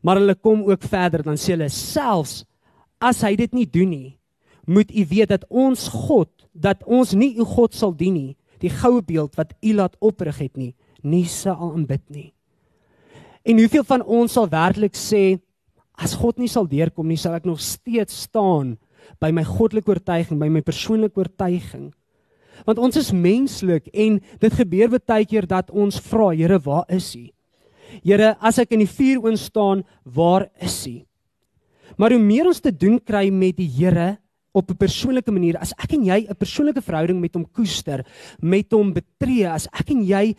Maar 0.04 0.20
hulle 0.20 0.36
kom 0.36 0.66
ook 0.68 0.84
verder 0.84 1.24
dan 1.24 1.40
sê 1.40 1.54
hulle 1.56 1.70
selfs 1.72 2.42
as 3.02 3.22
hy 3.24 3.34
dit 3.40 3.52
nie 3.56 3.66
doen 3.68 3.90
nie, 3.90 4.10
moet 4.64 4.92
u 4.92 5.02
weet 5.10 5.32
dat 5.32 5.44
ons 5.48 5.88
God, 5.92 6.30
dat 6.52 6.84
ons 6.84 7.12
nie 7.16 7.34
u 7.36 7.44
God 7.48 7.74
sal 7.76 7.92
dien 7.96 8.14
nie, 8.16 8.36
die 8.62 8.72
goue 8.72 9.02
beeld 9.04 9.34
wat 9.36 9.52
u 9.60 9.74
laat 9.76 9.96
oprig 10.00 10.38
het 10.40 10.54
nie, 10.56 10.72
nie 11.04 11.26
sal 11.28 11.58
aanbid 11.72 12.04
nie. 12.08 12.30
En 13.44 13.60
hoeveel 13.60 13.84
van 13.84 14.04
ons 14.04 14.32
sal 14.32 14.48
werklik 14.48 14.96
sê 14.96 15.36
as 16.00 16.14
God 16.16 16.40
nie 16.40 16.48
sal 16.48 16.64
deurkom 16.68 17.10
nie, 17.10 17.20
sal 17.20 17.36
ek 17.36 17.44
nog 17.48 17.60
steeds 17.60 18.24
staan 18.24 18.74
by 19.20 19.30
my 19.36 19.44
goddelike 19.44 19.90
oortuiging, 19.92 20.40
by 20.40 20.48
my 20.48 20.64
persoonlike 20.64 21.18
oortuiging. 21.20 21.90
Want 22.64 22.80
ons 22.80 22.96
is 22.96 23.12
menslik 23.12 23.90
en 23.92 24.16
dit 24.40 24.56
gebeur 24.56 24.96
baie 24.96 25.26
keer 25.28 25.46
dat 25.46 25.70
ons 25.70 26.00
vra, 26.00 26.32
Here, 26.32 26.58
waar 26.58 26.88
is 26.88 27.12
U? 27.18 27.26
Here, 28.02 28.34
as 28.40 28.58
ek 28.58 28.72
in 28.72 28.82
die 28.84 28.90
vuur 28.90 29.22
oon 29.24 29.36
staan, 29.36 29.84
waar 30.04 30.48
is 30.62 30.86
U? 30.86 31.02
Maar 31.96 32.16
hoe 32.16 32.22
meer 32.22 32.48
ons 32.50 32.60
te 32.60 32.72
doen 32.74 32.98
kry 32.98 33.28
met 33.30 33.56
die 33.56 33.68
Here 33.70 34.16
op 34.54 34.70
'n 34.70 34.76
persoonlike 34.76 35.32
manier, 35.32 35.58
as 35.58 35.72
ek 35.78 35.92
en 35.94 36.04
jy 36.04 36.26
'n 36.28 36.36
persoonlike 36.36 36.82
verhouding 36.82 37.20
met 37.20 37.34
hom 37.34 37.44
koester, 37.44 38.06
met 38.40 38.70
hom 38.70 38.92
betree, 38.92 39.46
as 39.46 39.66
ek 39.72 39.90
en 39.90 40.02
jy 40.04 40.36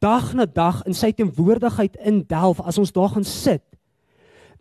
dag 0.00 0.34
na 0.34 0.46
dag 0.46 0.82
in 0.86 0.94
sy 0.94 1.12
teenwoordigheid 1.12 1.96
indelf, 1.96 2.60
as 2.60 2.78
ons 2.78 2.92
daar 2.92 3.08
gaan 3.08 3.24
sit, 3.24 3.62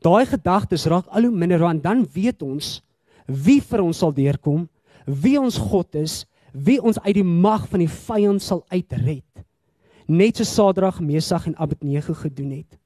daai 0.01 0.25
gedagtes 0.25 0.85
raak 0.85 1.07
al 1.09 1.23
hoe 1.23 1.31
minder 1.31 1.59
want 1.59 1.83
dan 1.83 2.07
weet 2.13 2.41
ons 2.41 2.81
wie 3.25 3.61
vir 3.61 3.81
ons 3.81 3.97
sal 3.97 4.11
deurkom, 4.11 4.69
wie 5.05 5.39
ons 5.39 5.57
God 5.57 5.95
is, 5.95 6.25
wie 6.53 6.81
ons 6.81 6.99
uit 6.99 7.15
die 7.15 7.23
mag 7.23 7.67
van 7.67 7.79
die 7.79 7.87
vyand 7.89 8.41
sal 8.41 8.65
uitred. 8.69 9.23
Net 10.11 10.41
so 10.41 10.47
Sadrag, 10.47 10.99
Mesag 10.99 11.47
en 11.47 11.55
Abednego 11.55 12.13
gedoen 12.17 12.51
het. 12.51 12.77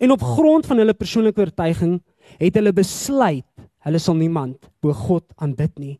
En 0.00 0.10
op 0.10 0.22
grond 0.22 0.66
van 0.66 0.80
hulle 0.80 0.94
persoonlike 0.96 1.40
oortuiging 1.40 1.98
het 2.40 2.56
hulle 2.56 2.72
besluit 2.72 3.46
hulle 3.84 4.00
sal 4.00 4.16
niemand 4.16 4.64
bo 4.80 4.96
God 4.96 5.26
aanbid 5.36 5.74
nie. 5.78 5.96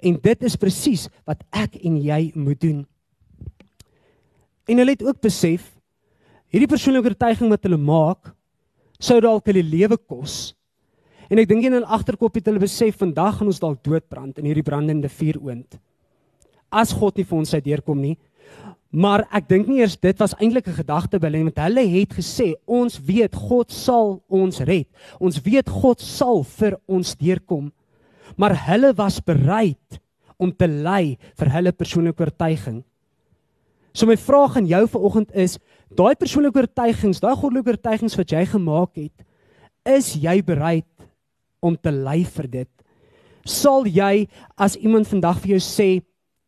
En 0.00 0.16
dit 0.22 0.46
is 0.48 0.56
presies 0.58 1.06
wat 1.28 1.44
ek 1.54 1.76
en 1.84 1.98
jy 2.00 2.30
moet 2.34 2.60
doen. 2.62 2.84
En 4.66 4.80
hulle 4.80 4.96
het 4.96 5.04
ook 5.04 5.20
besef 5.22 5.68
hierdie 6.50 6.70
persoonlike 6.70 7.12
oortuiging 7.12 7.52
wat 7.52 7.66
hulle 7.68 7.78
maak 7.78 8.32
sou 9.02 9.18
dalk 9.20 9.46
hulle 9.50 9.62
lewe 9.66 9.98
kos. 10.00 10.54
En 11.28 11.42
ek 11.42 11.50
dink 11.50 11.66
in 11.66 11.76
hulle 11.76 11.92
agterkop 11.92 12.38
het 12.38 12.48
hulle 12.48 12.62
besef 12.62 12.98
vandag 13.02 13.38
gaan 13.38 13.50
ons 13.50 13.60
dalk 13.62 13.82
doodbrand 13.84 14.38
in 14.40 14.48
hierdie 14.48 14.64
brandende 14.66 15.10
vuuroond. 15.12 15.76
As 16.72 16.94
God 16.96 17.18
nie 17.18 17.26
vir 17.26 17.38
ons 17.38 17.54
uit 17.54 17.66
deurkom 17.66 18.00
nie. 18.00 18.16
Maar 18.96 19.26
ek 19.36 19.48
dink 19.50 19.68
nie 19.68 19.82
eers 19.82 19.98
dit 20.00 20.16
was 20.22 20.32
eintlik 20.40 20.68
'n 20.68 20.80
gedagte 20.80 21.20
by 21.20 21.28
hulle 21.28 21.44
want 21.44 21.58
hulle 21.60 21.84
het 21.84 22.16
gesê 22.16 22.54
ons 22.64 22.96
weet 22.96 23.34
God 23.34 23.70
sal 23.70 24.22
ons 24.28 24.60
red. 24.60 24.88
Ons 25.20 25.36
weet 25.44 25.68
God 25.68 26.00
sal 26.00 26.42
vir 26.42 26.80
ons 26.88 27.14
deurkom. 27.14 27.72
Maar 28.36 28.56
hulle 28.56 28.94
was 28.94 29.20
bereid 29.20 30.00
om 30.38 30.52
te 30.52 30.66
ly 30.66 31.18
vir 31.36 31.48
hulle 31.48 31.72
persoonlike 31.72 32.20
oortuiging. 32.20 32.84
So 33.92 34.06
my 34.06 34.16
vraag 34.16 34.56
aan 34.56 34.66
jou 34.68 34.86
vanoggend 34.88 35.30
is, 35.34 35.58
daai 35.88 36.14
persoonlike 36.14 36.58
oortuigings, 36.60 37.20
daai 37.20 37.36
goddelike 37.36 37.72
oortuigings 37.72 38.16
wat 38.16 38.32
jy 38.32 38.44
gemaak 38.44 38.96
het, 38.96 39.24
is 39.84 40.14
jy 40.20 40.42
bereid 40.42 40.88
om 41.60 41.76
te 41.76 41.90
ly 41.90 42.24
vir 42.24 42.48
dit. 42.48 42.72
Sal 43.44 43.86
jy 43.86 44.26
as 44.56 44.76
iemand 44.76 45.08
vandag 45.08 45.40
vir 45.40 45.56
jou 45.56 45.60
sê 45.60 46.02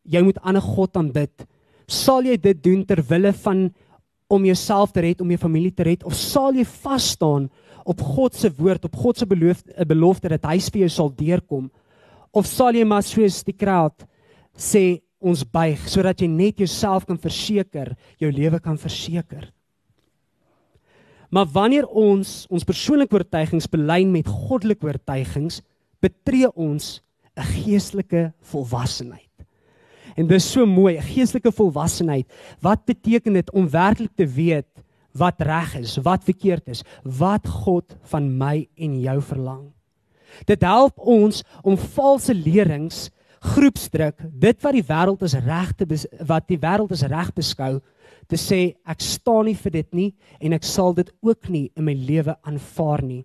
jy 0.04 0.22
moet 0.22 0.38
aan 0.42 0.56
'n 0.56 0.60
God 0.60 0.96
aanbid, 0.96 1.46
sal 1.88 2.26
jy 2.28 2.36
dit 2.36 2.62
doen 2.62 2.84
ter 2.84 3.00
wille 3.08 3.32
van 3.44 3.68
om 4.28 4.44
jouself 4.44 4.92
te 4.92 5.00
red, 5.00 5.20
om 5.24 5.30
jou 5.32 5.40
familie 5.40 5.72
te 5.72 5.86
red 5.88 6.04
of 6.04 6.14
sal 6.16 6.52
jy 6.56 6.66
vas 6.84 7.14
staan 7.16 7.48
op 7.88 8.02
God 8.04 8.36
se 8.36 8.50
woord, 8.52 8.84
op 8.84 8.96
God 9.00 9.16
se 9.16 9.26
belofte, 9.26 9.72
'n 9.72 9.88
belofte 9.88 10.28
dat 10.28 10.44
hy 10.44 10.58
vir 10.60 10.80
jou 10.80 10.88
sal 10.88 11.10
deurkom? 11.10 11.70
Of 12.32 12.46
sal 12.46 12.74
jy 12.74 12.84
maar 12.84 13.02
soos 13.02 13.42
die 13.42 13.56
kraat 13.56 14.04
sê 14.54 15.00
ons 15.18 15.42
buig 15.44 15.88
sodat 15.88 16.20
jy 16.20 16.28
net 16.28 16.58
jouself 16.58 17.06
kan 17.06 17.16
verseker, 17.16 17.96
jou 18.20 18.30
lewe 18.30 18.60
kan 18.60 18.76
verseker? 18.76 19.50
Maar 21.30 21.46
wanneer 21.46 21.86
ons 21.86 22.46
ons 22.50 22.64
persoonlike 22.64 23.14
oortuigings 23.14 23.66
belyn 23.66 24.12
met 24.12 24.26
goddelike 24.26 24.84
oortuigings, 24.84 25.62
betree 26.00 26.48
ons 26.54 27.00
'n 27.36 27.42
geestelike 27.42 28.32
volwassenheid. 28.42 29.27
En 30.18 30.26
dis 30.26 30.50
so 30.50 30.66
mooi, 30.66 30.96
'n 30.96 31.02
geestelike 31.14 31.52
volwassenheid. 31.52 32.26
Wat 32.60 32.84
beteken 32.84 33.32
dit 33.32 33.50
om 33.50 33.70
werklik 33.70 34.14
te 34.14 34.26
weet 34.26 34.66
wat 35.12 35.40
reg 35.40 35.74
is, 35.78 35.96
wat 35.96 36.24
verkeerd 36.24 36.68
is, 36.68 36.82
wat 37.02 37.46
God 37.46 37.96
van 38.02 38.36
my 38.36 38.68
en 38.76 39.00
jou 39.00 39.22
verlang? 39.22 39.72
Dit 40.44 40.62
help 40.62 40.98
ons 40.98 41.42
om 41.62 41.78
valse 41.78 42.34
leerings, 42.34 43.10
groepsdruk, 43.40 44.18
dit 44.32 44.62
wat 44.62 44.72
die 44.72 44.82
wêreld 44.82 45.22
as 45.22 45.34
reg 45.34 45.72
te 45.78 45.86
wat 46.26 46.48
die 46.48 46.58
wêreld 46.58 46.92
as 46.92 47.06
reg 47.06 47.32
beskou, 47.32 47.80
te 48.26 48.36
sê 48.36 48.74
ek 48.84 49.00
staan 49.00 49.46
nie 49.48 49.54
vir 49.54 49.70
dit 49.70 49.94
nie 49.94 50.14
en 50.40 50.52
ek 50.52 50.64
sal 50.64 50.94
dit 50.94 51.10
ook 51.22 51.48
nie 51.48 51.70
in 51.76 51.84
my 51.84 51.94
lewe 51.94 52.36
aanvaar 52.42 53.02
nie. 53.02 53.24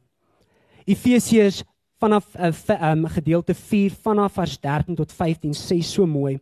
Efesiërs 0.86 1.63
vanaf 1.99 2.36
uh, 2.36 2.51
um, 2.91 3.08
gedeelte 3.08 3.53
4 3.53 3.91
vanaf 4.03 4.34
vers 4.34 4.58
13 4.60 4.95
tot 4.95 5.12
15 5.12 5.53
sê 5.58 5.82
so 5.82 6.06
mooi. 6.06 6.38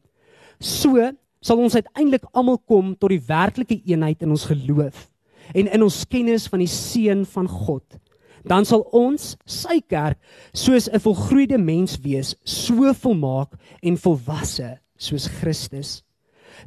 So 0.61 1.09
sal 1.41 1.57
ons 1.59 1.75
uiteindelik 1.75 2.27
almal 2.37 2.59
kom 2.69 2.93
tot 2.95 3.09
die 3.09 3.23
werklike 3.25 3.81
eenheid 3.89 4.21
in 4.21 4.31
ons 4.35 4.45
geloof 4.45 5.07
en 5.57 5.67
in 5.67 5.83
ons 5.83 6.03
kennis 6.05 6.45
van 6.47 6.61
die 6.61 6.69
seun 6.69 7.25
van 7.25 7.49
God. 7.49 7.97
Dan 8.47 8.65
sal 8.65 8.85
ons, 8.95 9.35
sy 9.45 9.81
kerk, 9.81 10.17
soos 10.53 10.87
'n 10.87 11.01
volgroeide 11.01 11.57
mens 11.57 11.97
wees, 11.99 12.35
so 12.45 12.93
volmaak 12.93 13.57
en 13.83 13.97
volwasse 13.97 14.79
soos 14.97 15.27
Christus 15.27 16.03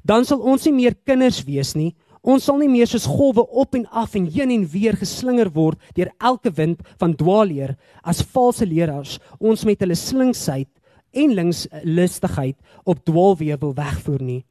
dan 0.03 0.25
sal 0.27 0.43
ons 0.43 0.65
nie 0.67 0.75
meer 0.75 0.97
kinders 1.07 1.43
wees 1.47 1.75
nie. 1.79 1.93
Ons 2.25 2.47
sal 2.49 2.57
nie 2.57 2.71
meer 2.73 2.89
soos 2.89 3.05
golwe 3.09 3.45
op 3.53 3.77
en 3.77 3.85
af 3.93 4.15
en 4.17 4.27
heen 4.33 4.53
en 4.55 4.65
weer 4.73 4.97
geslinger 4.97 5.51
word 5.53 5.81
deur 5.97 6.09
elke 6.25 6.51
wind 6.57 6.81
van 7.01 7.13
dwaalleer 7.21 7.75
as 8.03 8.25
valse 8.33 8.65
leraars 8.65 9.19
ons 9.39 9.67
met 9.69 9.81
hulle 9.85 9.99
slinksheid 9.99 10.71
en 11.15 11.35
linkslustigheid 11.39 12.57
op 12.85 13.05
dwaalweë 13.07 13.59
wil 13.63 13.75
wegvoer 13.77 14.23
nie. 14.23 14.43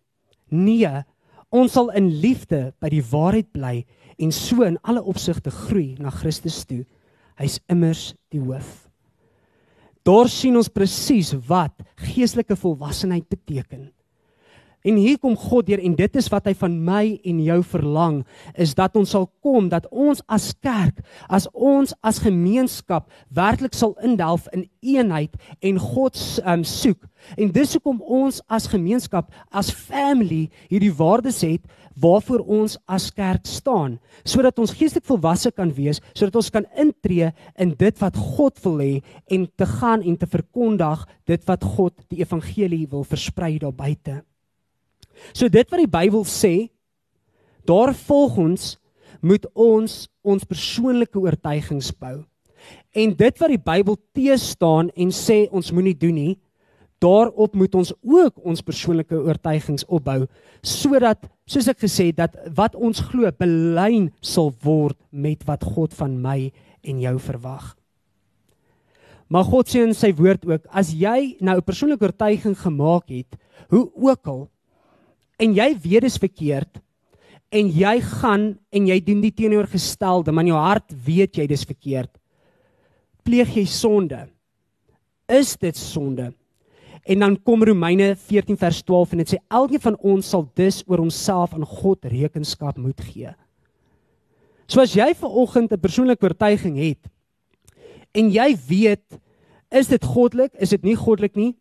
Nee, 0.50 1.04
ons 1.54 1.76
sal 1.76 1.92
in 1.98 2.10
liefde 2.24 2.72
by 2.82 2.90
die 2.94 3.04
waarheid 3.12 3.52
bly 3.54 3.76
en 4.22 4.32
so 4.34 4.66
in 4.66 4.80
alle 4.84 5.04
opsigte 5.04 5.52
groei 5.54 5.94
na 6.00 6.14
Christus 6.14 6.64
toe. 6.70 6.84
Hy's 7.40 7.60
immers 7.72 8.12
die 8.34 8.42
hoof. 8.42 8.84
Daar 10.04 10.28
sien 10.30 10.58
ons 10.60 10.72
presies 10.72 11.32
wat 11.48 11.80
geestelike 12.04 12.58
volwassenheid 12.60 13.26
beteken. 13.32 13.88
En 14.84 14.98
hier 15.00 15.16
kom 15.20 15.38
God 15.40 15.70
deur 15.70 15.80
en 15.80 15.96
dit 15.96 16.18
is 16.20 16.28
wat 16.32 16.50
hy 16.50 16.54
van 16.60 16.74
my 16.84 17.04
en 17.24 17.40
jou 17.40 17.60
verlang 17.72 18.18
is 18.60 18.74
dat 18.76 18.98
ons 19.00 19.14
sal 19.16 19.30
kom 19.44 19.70
dat 19.72 19.86
ons 19.92 20.20
as 20.28 20.50
kerk, 20.60 21.00
as 21.32 21.48
ons 21.54 21.94
as 22.04 22.20
gemeenskap 22.24 23.08
werklik 23.32 23.78
sal 23.78 23.96
indelf 24.04 24.50
in 24.52 24.66
eenheid 24.84 25.38
en 25.64 25.80
God 25.80 26.20
um, 26.44 26.66
soek. 26.68 27.00
En 27.40 27.54
dis 27.56 27.78
hoekom 27.78 28.02
ons 28.04 28.42
as 28.52 28.68
gemeenskap, 28.68 29.32
as 29.56 29.72
family 29.72 30.50
hierdie 30.68 30.92
waardes 30.92 31.40
het 31.48 31.64
waarvoor 31.96 32.44
ons 32.50 32.76
as 32.90 33.08
kerk 33.14 33.48
staan, 33.48 34.00
sodat 34.26 34.60
ons 34.60 34.74
geestelik 34.76 35.06
volwasse 35.08 35.54
kan 35.56 35.72
wees, 35.78 36.02
sodat 36.12 36.42
ons 36.42 36.52
kan 36.52 36.68
intree 36.82 37.30
in 37.62 37.72
dit 37.80 38.04
wat 38.04 38.20
God 38.20 38.60
wil 38.66 38.84
hê 38.84 38.94
en 39.32 39.48
te 39.48 39.70
gaan 39.78 40.04
en 40.04 40.20
te 40.20 40.28
verkondig 40.28 41.08
dit 41.30 41.50
wat 41.50 41.72
God 41.78 41.96
die 42.10 42.24
evangelie 42.26 42.84
wil 42.92 43.08
versprei 43.08 43.56
daar 43.62 43.76
buite. 43.78 44.20
So 45.32 45.48
dit 45.48 45.70
wat 45.70 45.80
die 45.80 45.90
Bybel 45.90 46.26
sê, 46.28 46.70
daar 47.66 47.94
volgens 47.96 48.78
moet 49.24 49.46
ons 49.56 50.08
ons 50.24 50.44
persoonlike 50.48 51.20
oortuigings 51.20 51.92
bou. 51.96 52.24
En 52.96 53.14
dit 53.16 53.40
wat 53.40 53.52
die 53.52 53.62
Bybel 53.62 53.98
teestaan 54.16 54.90
en 54.96 55.12
sê 55.16 55.46
ons 55.52 55.72
moenie 55.72 55.96
doen 55.98 56.16
nie, 56.16 56.34
daarop 57.04 57.56
moet 57.60 57.76
ons 57.76 57.92
ook 58.00 58.40
ons 58.48 58.64
persoonlike 58.64 59.18
oortuigings 59.18 59.84
opbou 59.92 60.24
sodat 60.64 61.26
soos 61.50 61.68
ek 61.68 61.82
gesê 61.84 62.12
dat 62.16 62.36
wat 62.56 62.78
ons 62.80 63.02
glo 63.10 63.28
belyn 63.40 64.08
sal 64.24 64.54
word 64.64 64.96
met 65.12 65.44
wat 65.50 65.66
God 65.68 65.96
van 65.98 66.16
my 66.24 66.38
en 66.84 67.02
jou 67.04 67.18
verwag. 67.26 67.74
Maar 69.28 69.48
God 69.50 69.72
sê 69.72 69.84
in 69.84 69.96
sy 69.98 70.14
woord 70.16 70.46
ook 70.48 70.68
as 70.72 70.94
jy 70.96 71.36
nou 71.42 71.58
'n 71.58 71.68
persoonlike 71.68 72.06
oortuiging 72.06 72.56
gemaak 72.56 73.10
het, 73.10 73.36
hoe 73.70 73.92
ook 73.96 74.28
al 74.28 74.50
en 75.44 75.56
jy 75.58 75.70
weet 75.84 76.08
dis 76.08 76.20
verkeerd 76.22 76.80
en 77.54 77.70
jy 77.70 77.98
gaan 78.02 78.46
en 78.74 78.88
jy 78.90 78.98
doen 79.06 79.20
die 79.22 79.34
teenoorgestelde, 79.36 80.34
maar 80.34 80.48
in 80.48 80.54
jou 80.54 80.62
hart 80.62 80.94
weet 81.06 81.38
jy 81.38 81.46
dis 81.50 81.66
verkeerd. 81.70 82.10
Pleeg 83.24 83.52
jy 83.54 83.66
sonde? 83.70 84.24
Is 85.30 85.54
dit 85.62 85.78
sonde? 85.78 86.32
En 87.06 87.20
dan 87.20 87.36
kom 87.46 87.64
Romeine 87.68 88.14
14 88.16 88.58
vers 88.58 88.80
12 88.88 89.14
en 89.14 89.22
dit 89.22 89.34
sê 89.36 89.40
elkeen 89.54 89.84
van 89.84 90.00
ons 90.02 90.30
sal 90.34 90.48
dus 90.58 90.82
oor 90.88 91.04
homself 91.04 91.54
aan 91.54 91.68
God 91.68 92.08
rekenskap 92.10 92.80
moet 92.82 93.06
gee. 93.12 93.34
So 94.66 94.82
as 94.82 94.96
jy 94.96 95.12
ver 95.14 95.30
oggend 95.30 95.72
'n 95.72 95.80
persoonlike 95.80 96.24
oortuiging 96.24 96.78
het 96.80 97.12
en 98.16 98.32
jy 98.32 98.56
weet 98.68 99.20
is 99.70 99.88
dit 99.88 100.04
goddelik, 100.04 100.54
is 100.58 100.70
dit 100.70 100.84
nie 100.84 100.96
goddelik 100.96 101.36
nie 101.36 101.56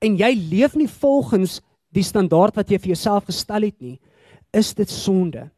en 0.00 0.16
jy 0.16 0.34
leef 0.50 0.76
nie 0.76 0.88
volgens 0.88 1.60
die 1.92 2.04
standaard 2.04 2.56
wat 2.56 2.70
jy 2.70 2.78
vir 2.78 2.94
jouself 2.94 3.28
gestel 3.28 3.68
het 3.68 3.80
nie, 3.80 3.98
is 4.52 4.72
dit 4.74 4.88
sonde. 4.90 5.50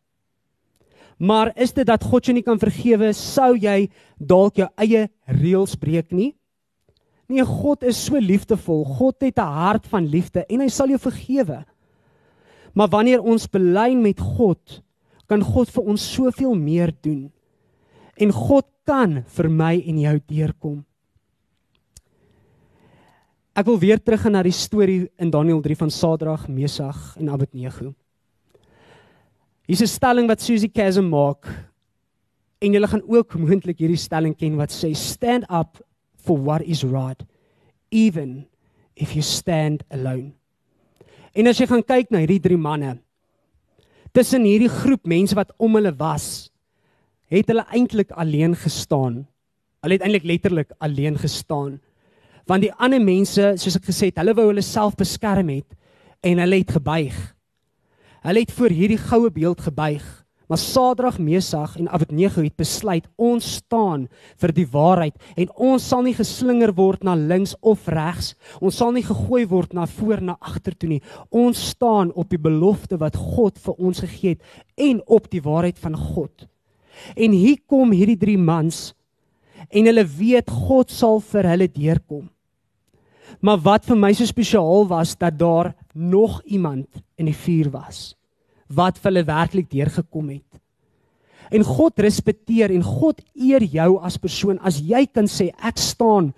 Maar 1.19 1.53
is 1.57 1.73
dit 1.73 1.87
dat 1.87 2.03
God 2.03 2.27
jou 2.27 2.35
nie 2.35 2.45
kan 2.45 2.59
vergewe 2.59 3.13
sou 3.15 3.55
jy 3.55 3.89
dalk 4.19 4.59
jou 4.59 4.69
eie 4.83 5.07
reëls 5.31 5.77
breek 5.79 6.11
nie? 6.13 6.35
Nee, 7.31 7.45
God 7.47 7.87
is 7.87 7.97
so 7.97 8.21
liefdevol. 8.21 8.85
God 8.85 9.23
het 9.23 9.39
'n 9.39 9.49
hart 9.49 9.87
van 9.87 10.05
liefde 10.05 10.45
en 10.49 10.61
hy 10.61 10.69
sal 10.69 10.89
jou 10.89 10.99
vergewe. 10.99 11.65
Maar 12.75 12.89
wanneer 12.89 13.23
ons 13.23 13.47
belyn 13.47 14.03
met 14.03 14.21
God, 14.21 14.83
kan 15.27 15.43
God 15.43 15.71
vir 15.71 15.85
ons 15.85 16.13
soveel 16.15 16.55
meer 16.55 16.93
doen. 17.01 17.33
En 18.17 18.31
God 18.31 18.67
kan 18.85 19.25
vir 19.27 19.49
my 19.51 19.83
en 19.87 19.99
jou 19.99 20.21
deurkom. 20.27 20.85
Ek 23.55 23.69
wil 23.71 23.77
weer 23.79 24.01
teruggaan 24.03 24.35
na 24.35 24.41
die 24.43 24.51
storie 24.51 25.05
in 25.23 25.29
Daniël 25.31 25.61
3 25.63 25.77
van 25.85 25.91
Sadrag, 25.95 26.49
Mesag 26.51 26.99
en 27.21 27.29
Abednego. 27.31 27.93
Hier's 29.69 29.81
'n 29.81 29.87
stelling 29.87 30.27
wat 30.27 30.43
Susie 30.43 30.71
Chasm 30.75 31.07
maak 31.07 31.47
en 32.59 32.73
julle 32.73 32.89
gaan 32.89 33.07
ook 33.07 33.39
moontlik 33.39 33.79
hierdie 33.79 33.97
stelling 33.97 34.35
ken 34.37 34.57
wat 34.57 34.73
sê 34.73 34.91
stand 34.95 35.45
up 35.51 35.79
for 36.17 36.37
what 36.37 36.63
is 36.63 36.83
right 36.83 37.23
even 37.91 38.45
if 38.97 39.15
you 39.15 39.23
stand 39.23 39.85
alone. 39.89 40.33
En 41.33 41.47
as 41.47 41.59
jy 41.59 41.67
gaan 41.67 41.83
kyk 41.83 42.11
na 42.11 42.19
hierdie 42.19 42.43
drie 42.43 42.59
manne 42.59 42.99
tussen 44.13 44.43
hierdie 44.43 44.69
groep 44.69 45.07
mense 45.07 45.35
wat 45.35 45.53
om 45.59 45.75
hulle 45.75 45.95
was, 45.97 46.51
het 47.31 47.47
hulle 47.47 47.67
eintlik 47.71 48.11
alleen 48.11 48.55
gestaan. 48.57 49.27
Hulle 49.81 49.95
het 49.95 50.03
eintlik 50.03 50.25
letterlik 50.25 50.73
alleen 50.81 51.19
gestaan 51.19 51.81
want 52.47 52.67
die 52.67 52.75
ander 52.79 53.01
mense 53.01 53.55
soos 53.57 53.79
ek 53.79 53.89
gesê 53.91 54.11
het 54.11 54.21
hulle 54.23 54.37
wou 54.37 54.51
hulle 54.51 54.65
self 54.65 54.97
beskerm 54.97 55.53
het 55.55 55.79
en 56.25 56.41
hulle 56.41 56.63
het 56.63 56.77
gebuig 56.77 57.35
Hulle 58.25 58.41
het 58.41 58.53
voor 58.57 58.73
hierdie 58.73 58.97
goue 58.99 59.29
beeld 59.31 59.61
gebuig. 59.61 60.05
Maar 60.49 60.59
Sadrag, 60.59 61.19
Mesag 61.19 61.77
en 61.77 61.89
Abednego 61.89 62.41
het 62.41 62.57
besluit 62.57 63.05
ons 63.17 63.45
staan 63.59 64.07
vir 64.41 64.53
die 64.57 64.67
waarheid 64.69 65.37
en 65.41 65.51
ons 65.57 65.85
sal 65.89 66.05
nie 66.05 66.15
geslinger 66.17 66.73
word 66.77 67.05
na 67.05 67.17
links 67.21 67.53
of 67.61 67.85
regs. 67.93 68.33
Ons 68.65 68.81
sal 68.81 68.95
nie 68.97 69.05
gegooi 69.05 69.45
word 69.49 69.77
na 69.77 69.85
voor 69.89 70.25
na 70.25 70.39
agter 70.41 70.73
toe 70.73 70.89
nie. 70.95 71.01
Ons 71.29 71.61
staan 71.75 72.13
op 72.17 72.33
die 72.33 72.41
belofte 72.41 72.97
wat 73.01 73.17
God 73.21 73.61
vir 73.61 73.77
ons 73.77 74.01
gegee 74.07 74.37
het 74.39 74.89
en 74.89 75.03
op 75.05 75.29
die 75.33 75.45
waarheid 75.45 75.81
van 75.85 75.97
God. 75.97 76.49
En 77.17 77.37
hier 77.37 77.61
kom 77.69 77.93
hierdie 77.93 78.21
drie 78.21 78.41
mans 78.41 78.95
en 79.69 79.85
hulle 79.85 80.09
weet 80.17 80.49
God 80.49 80.93
sal 80.93 81.21
vir 81.21 81.53
hulle 81.53 81.69
deurkom. 81.69 82.29
Maar 83.45 83.61
wat 83.61 83.85
vir 83.85 83.99
my 84.01 84.13
so 84.17 84.25
spesiaal 84.25 84.87
was 84.89 85.13
dat 85.21 85.37
daar 85.39 85.75
nog 85.93 86.41
iemand 86.45 86.89
in 87.21 87.29
die 87.29 87.37
vuur 87.37 87.71
was 87.75 88.15
wat 88.75 88.97
vir 88.99 89.11
hulle 89.11 89.27
werklik 89.29 89.67
deurgekom 89.71 90.31
het. 90.33 90.61
En 91.53 91.63
God 91.63 92.01
respekteer 92.01 92.73
en 92.73 92.83
God 92.83 93.21
eer 93.37 93.63
jou 93.63 93.99
as 94.03 94.17
persoon 94.19 94.57
as 94.65 94.81
jy 94.81 95.05
kan 95.07 95.29
sê 95.31 95.51
ek 95.61 95.79
staan 95.79 96.33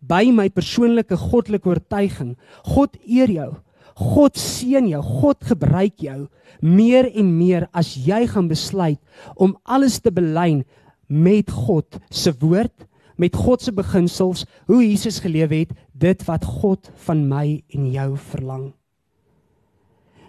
by 0.00 0.28
my 0.30 0.50
persoonlike 0.52 1.16
goddelike 1.16 1.66
oortuiging. 1.66 2.36
God 2.76 2.94
eer 3.08 3.32
jou. 3.32 3.48
God 3.96 4.36
seën 4.38 4.86
jou. 4.92 5.00
God 5.22 5.40
gebruik 5.48 6.04
jou 6.04 6.28
meer 6.60 7.08
en 7.08 7.32
meer 7.38 7.66
as 7.72 7.94
jy 7.96 8.26
gaan 8.28 8.48
besluit 8.52 9.00
om 9.40 9.56
alles 9.64 9.98
te 10.04 10.12
belyn 10.12 10.62
met 11.08 11.50
God 11.50 11.98
se 12.12 12.30
woord, 12.38 12.86
met 13.20 13.36
God 13.36 13.62
se 13.62 13.72
beginsels, 13.76 14.46
hoe 14.70 14.80
Jesus 14.80 15.20
geleef 15.20 15.52
het, 15.52 15.74
dit 15.92 16.22
wat 16.28 16.46
God 16.46 16.88
van 17.04 17.26
my 17.28 17.60
en 17.74 17.90
jou 17.92 18.14
verlang. 18.32 18.70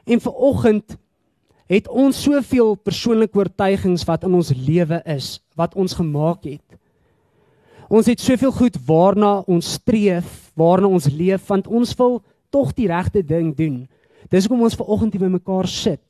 En 0.04 0.20
vir 0.20 0.44
oggend 0.52 0.98
het 1.72 1.88
ons 1.88 2.18
soveel 2.26 2.76
persoonlike 2.76 3.38
oortuigings 3.40 4.04
wat 4.10 4.26
in 4.28 4.36
ons 4.36 4.52
lewe 4.52 5.00
is, 5.08 5.38
wat 5.56 5.78
ons 5.80 5.96
gemaak 5.96 6.44
het. 6.50 6.66
Ons 7.92 8.10
het 8.12 8.20
soveel 8.20 8.52
goed 8.56 8.76
waarna 8.88 9.40
ons 9.52 9.74
streef, 9.78 10.52
waarna 10.60 10.92
ons 10.92 11.08
leef, 11.12 11.48
want 11.48 11.68
ons 11.72 11.96
wil 12.00 12.20
tog 12.52 12.74
die 12.76 12.90
regte 12.92 13.24
ding 13.24 13.54
doen. 13.56 13.86
Dis 14.32 14.48
hoekom 14.48 14.66
ons 14.68 14.76
ver 14.76 14.92
oggend 14.92 15.16
hier 15.16 15.24
bymekaar 15.24 15.68
sit. 15.68 16.02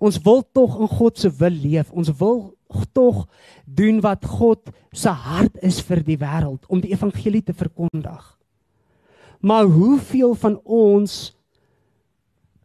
Ons 0.00 0.16
wil 0.24 0.40
tog 0.56 0.78
in 0.80 0.88
God 0.88 1.18
se 1.20 1.30
wil 1.40 1.56
leef. 1.62 1.90
Ons 1.92 2.08
wil 2.18 2.54
tog 2.96 3.26
doen 3.64 4.00
wat 4.00 4.24
God 4.24 4.70
se 4.96 5.12
hart 5.12 5.58
is 5.66 5.80
vir 5.84 6.00
die 6.06 6.18
wêreld 6.20 6.64
om 6.72 6.80
die 6.80 6.94
evangelie 6.94 7.42
te 7.44 7.54
verkondig. 7.56 8.22
Maar 9.40 9.68
hoeveel 9.68 10.34
van 10.34 10.58
ons 10.64 11.34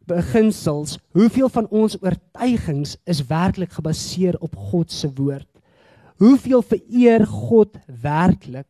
beginsels, 0.06 1.00
hoeveel 1.18 1.50
van 1.50 1.68
ons 1.74 1.98
oortuigings 2.02 2.96
is 3.10 3.24
werklik 3.28 3.74
gebaseer 3.76 4.38
op 4.40 4.56
God 4.72 4.92
se 4.92 5.10
woord? 5.18 5.50
Hoeveel 6.22 6.62
vereer 6.64 7.26
God 7.28 7.76
werklik? 8.02 8.70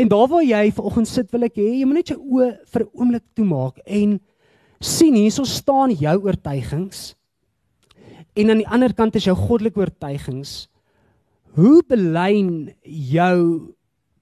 En 0.00 0.08
daar 0.08 0.28
waar 0.28 0.44
jy 0.44 0.70
vanoggend 0.72 1.08
sit, 1.08 1.28
wil 1.32 1.44
ek 1.48 1.58
hê 1.60 1.68
jy 1.80 1.88
moet 1.88 2.00
net 2.00 2.12
jou 2.14 2.20
oë 2.20 2.52
vir 2.72 2.84
'n 2.84 2.92
oomblik 2.92 3.24
toemaak 3.36 3.80
en 3.84 4.20
sien 4.80 5.14
hierso 5.14 5.44
staan 5.44 5.90
jou 5.90 6.16
oortuigings. 6.24 7.14
En 8.32 8.50
aan 8.50 8.62
die 8.62 8.68
ander 8.68 8.94
kant 8.96 9.16
is 9.18 9.26
jou 9.28 9.36
goddelike 9.36 9.80
oortuigings. 9.80 10.66
Hoe 11.56 11.82
belyn 11.88 12.72
jou 12.82 13.38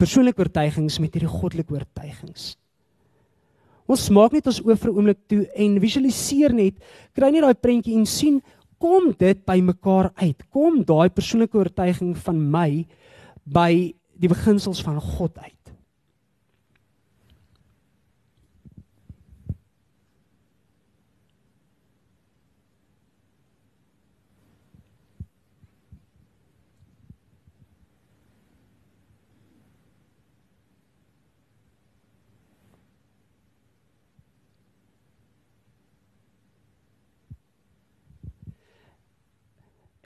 persoonlike 0.01 0.43
oortuigings 0.43 0.99
met 0.99 1.15
hierdie 1.15 1.31
goddelike 1.31 1.77
oortuigings? 1.77 2.57
Ons 3.91 4.09
maak 4.15 4.35
net 4.35 4.47
ons 4.47 4.61
oë 4.63 4.77
vir 4.79 4.91
'n 4.91 4.97
oomblik 4.97 5.21
toe 5.27 5.47
en 5.55 5.81
visualiseer 5.83 6.53
net, 6.55 6.75
kry 7.15 7.31
net 7.31 7.43
daai 7.43 7.55
prentjie 7.55 7.97
en 7.99 8.07
sien 8.07 8.43
kom 8.79 9.13
dit 9.19 9.45
by 9.47 9.61
mekaar 9.61 10.13
uit. 10.17 10.43
Kom 10.51 10.85
daai 10.85 11.09
persoonlike 11.11 11.59
oortuiging 11.59 12.17
van 12.17 12.39
my 12.51 12.87
by 13.45 13.95
die 14.21 14.29
beginsels 14.29 14.83
van 14.83 15.01
God 15.01 15.39
uit. 15.39 15.60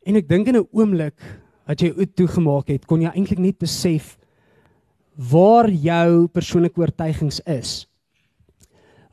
En 0.04 0.16
ek 0.20 0.28
dink 0.28 0.48
in 0.48 0.56
'n 0.56 0.68
oomblik 0.72 1.16
wat 1.66 1.80
jy 1.80 1.90
oop 1.96 2.14
toegemaak 2.16 2.68
het, 2.68 2.86
kon 2.86 3.00
jy 3.00 3.10
eintlik 3.14 3.38
net 3.38 3.58
besef 3.58 4.18
waar 5.16 5.70
jou 5.70 6.28
persoonlike 6.28 6.78
oortuigings 6.78 7.40
is. 7.46 7.86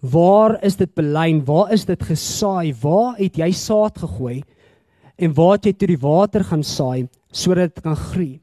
Waar 0.01 0.57
is 0.65 0.75
dit 0.75 0.93
belyn? 0.95 1.45
Waar 1.45 1.71
is 1.71 1.85
dit 1.85 2.03
gesaai? 2.03 2.73
Waar 2.81 3.15
het 3.17 3.37
jy 3.37 3.51
saad 3.51 3.97
gegooi? 3.97 4.43
En 5.17 5.33
waar 5.33 5.57
het 5.57 5.65
jy 5.65 5.73
toe 5.73 5.87
die 5.87 6.01
water 6.01 6.43
gaan 6.43 6.63
saai 6.63 7.07
sodat 7.31 7.75
dit 7.75 7.83
kan 7.83 7.95
groei? 7.95 8.41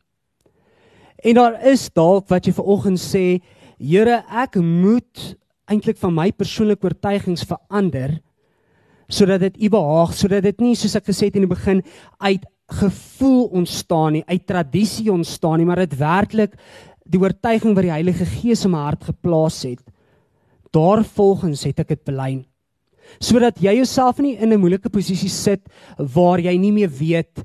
En 1.24 1.34
daar 1.34 1.58
is 1.66 1.90
dalk 1.90 2.28
wat 2.28 2.46
jy 2.46 2.52
vanoggend 2.52 3.00
sê, 3.00 3.42
Here, 3.78 4.24
ek 4.26 4.56
moet 4.58 5.36
eintlik 5.70 5.98
van 6.00 6.14
my 6.14 6.30
persoonlike 6.34 6.82
oortuigings 6.82 7.44
verander 7.46 8.16
sodat 9.08 9.40
dit 9.40 9.62
u 9.64 9.68
behaag, 9.72 10.12
sodat 10.14 10.44
dit 10.44 10.60
nie 10.60 10.76
soos 10.76 10.96
ek 10.98 11.08
gesê 11.08 11.30
het 11.30 11.38
in 11.40 11.46
die 11.46 11.54
begin 11.54 11.82
uit 12.20 12.44
gevoel 12.78 13.46
ontstaan 13.56 14.18
nie, 14.18 14.24
uit 14.28 14.44
tradisie 14.46 15.08
ontstaan 15.12 15.58
nie, 15.60 15.66
maar 15.68 15.80
dit 15.80 15.96
werklik 15.96 16.58
die 17.08 17.20
oortuiging 17.20 17.72
wat 17.76 17.86
die 17.86 17.94
Heilige 17.94 18.26
Gees 18.28 18.66
in 18.68 18.74
my 18.74 18.84
hart 18.84 19.06
geplaas 19.08 19.62
het. 19.64 19.80
Daarvolgens 20.76 21.64
het 21.64 21.80
ek 21.80 21.94
dit 21.94 22.02
belyn. 22.04 22.42
Sodat 23.24 23.56
jy 23.64 23.78
jouself 23.78 24.18
nie 24.20 24.36
in 24.36 24.52
'n 24.52 24.60
moeilike 24.60 24.90
posisie 24.92 25.32
sit 25.32 25.64
waar 25.96 26.38
jy 26.38 26.58
nie 26.58 26.72
meer 26.72 26.90
weet 26.90 27.40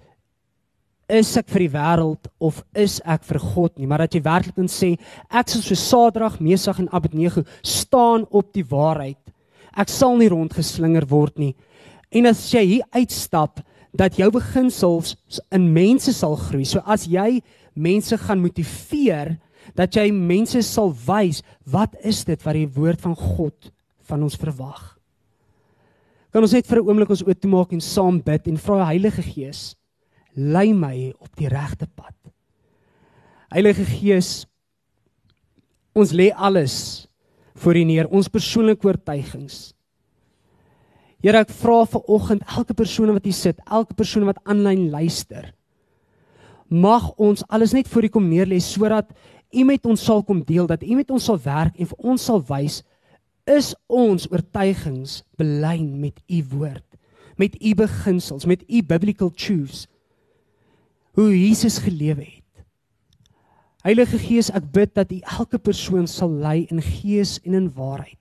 is 1.08 1.38
ek 1.38 1.48
vir 1.50 1.60
die 1.60 1.74
wêreld 1.78 2.28
of 2.40 2.64
is 2.76 3.00
ek 3.06 3.24
vir 3.24 3.40
God 3.40 3.80
nie, 3.80 3.88
maar 3.88 4.00
dat 4.00 4.14
jy 4.14 4.22
werklik 4.22 4.56
kan 4.56 4.68
sê 4.68 4.98
ek 5.30 5.50
sal 5.50 5.62
so 5.62 5.76
Sadrag, 5.76 6.40
Mesag 6.40 6.80
en 6.80 6.90
Abednego 6.92 7.44
staan 7.62 8.26
op 8.32 8.54
die 8.54 8.64
waarheid 8.64 9.18
Ek 9.78 9.90
sal 9.90 10.18
nie 10.18 10.30
rondgeslinger 10.30 11.06
word 11.10 11.40
nie. 11.42 11.54
En 12.14 12.30
as 12.30 12.46
jy 12.54 12.64
hier 12.76 12.88
uitstap 12.94 13.62
dat 13.94 14.18
jou 14.18 14.30
beginsels 14.34 15.16
in 15.54 15.70
mense 15.74 16.14
sal 16.14 16.36
groei. 16.38 16.66
So 16.66 16.82
as 16.86 17.06
jy 17.10 17.42
mense 17.74 18.18
gaan 18.18 18.42
motiveer 18.42 19.38
dat 19.78 19.96
jy 19.96 20.10
mense 20.14 20.62
sal 20.66 20.92
wys 21.06 21.42
wat 21.70 21.96
is 22.04 22.24
dit 22.28 22.42
wat 22.46 22.58
die 22.58 22.70
woord 22.70 23.02
van 23.02 23.16
God 23.18 23.72
van 24.10 24.26
ons 24.26 24.38
verwag. 24.38 24.94
Kan 26.34 26.44
ons 26.44 26.54
net 26.54 26.68
vir 26.68 26.82
'n 26.82 26.88
oomblik 26.90 27.10
ons 27.10 27.24
oop 27.24 27.46
maak 27.46 27.74
en 27.74 27.82
saam 27.82 28.20
bid 28.20 28.48
en 28.48 28.58
vra 28.58 28.86
Heilige 28.86 29.22
Gees, 29.22 29.76
lei 30.36 30.74
my 30.74 31.14
op 31.20 31.36
die 31.36 31.48
regte 31.48 31.88
pad. 31.88 32.16
Heilige 33.52 33.86
Gees, 33.86 34.46
ons 35.94 36.12
lê 36.12 36.32
alles 36.34 37.08
voor 37.64 37.80
U 37.80 37.84
neer, 37.88 38.10
ons 38.12 38.32
persoonlike 38.32 38.88
oortuigings. 38.88 39.72
Here, 41.24 41.40
ek 41.40 41.54
vra 41.56 41.84
vir 41.88 42.10
oggend 42.12 42.44
elke 42.52 42.76
persoon 42.76 43.14
wat 43.16 43.24
hier 43.24 43.36
sit, 43.38 43.62
elke 43.72 43.96
persoon 43.96 44.28
wat 44.28 44.42
aanlyn 44.44 44.90
luister, 44.92 45.54
mag 46.68 47.06
ons 47.22 47.46
alles 47.54 47.72
net 47.76 47.88
voor 47.88 48.08
U 48.08 48.10
kom 48.18 48.28
neerlê 48.28 48.60
sodat 48.64 49.12
U 49.54 49.64
met 49.70 49.86
ons 49.86 50.02
sal 50.02 50.24
kom 50.26 50.42
deel, 50.44 50.66
dat 50.68 50.84
U 50.84 50.98
met 50.98 51.12
ons 51.14 51.30
sal 51.30 51.38
werk 51.44 51.78
en 51.78 51.88
vir 51.88 52.10
ons 52.12 52.28
sal 52.30 52.42
wys 52.50 52.82
is 53.50 53.74
ons 53.92 54.26
oortuigings 54.32 55.22
belyn 55.40 56.00
met 56.02 56.20
U 56.32 56.44
woord, 56.56 56.88
met 57.40 57.56
U 57.60 57.74
beginsels, 57.76 58.48
met 58.50 58.64
U 58.68 58.84
biblical 58.88 59.32
truths. 59.32 59.86
Hoe 61.14 61.30
Jesus 61.36 61.78
gelewe 61.84 62.24
het. 62.24 62.43
Heilige 63.84 64.16
Gees, 64.16 64.48
ek 64.56 64.70
bid 64.72 64.94
dat 64.96 65.12
U 65.12 65.18
elke 65.42 65.60
persoon 65.60 66.06
sal 66.08 66.32
lei 66.32 66.64
in 66.72 66.80
gees 66.80 67.36
en 67.44 67.58
in 67.58 67.68
waarheid. 67.76 68.20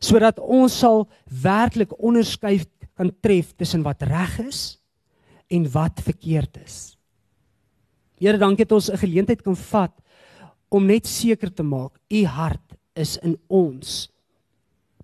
Sodat 0.00 0.40
ons 0.40 0.72
sal 0.80 1.04
werklik 1.28 1.92
onderskei 2.00 2.62
kan 2.96 3.10
tref 3.24 3.52
tussen 3.58 3.84
wat 3.84 4.02
reg 4.08 4.38
is 4.46 4.60
en 5.52 5.66
wat 5.74 6.00
verkeerd 6.04 6.56
is. 6.62 6.96
Here, 8.16 8.40
dankie 8.40 8.64
dat 8.64 8.72
ons 8.72 8.88
'n 8.90 8.96
geleentheid 8.96 9.42
kan 9.42 9.56
vat 9.56 9.92
om 10.70 10.86
net 10.86 11.06
seker 11.06 11.52
te 11.52 11.62
maak 11.62 12.00
U 12.10 12.24
hart 12.24 12.74
is 12.96 13.18
in 13.18 13.36
ons 13.48 14.08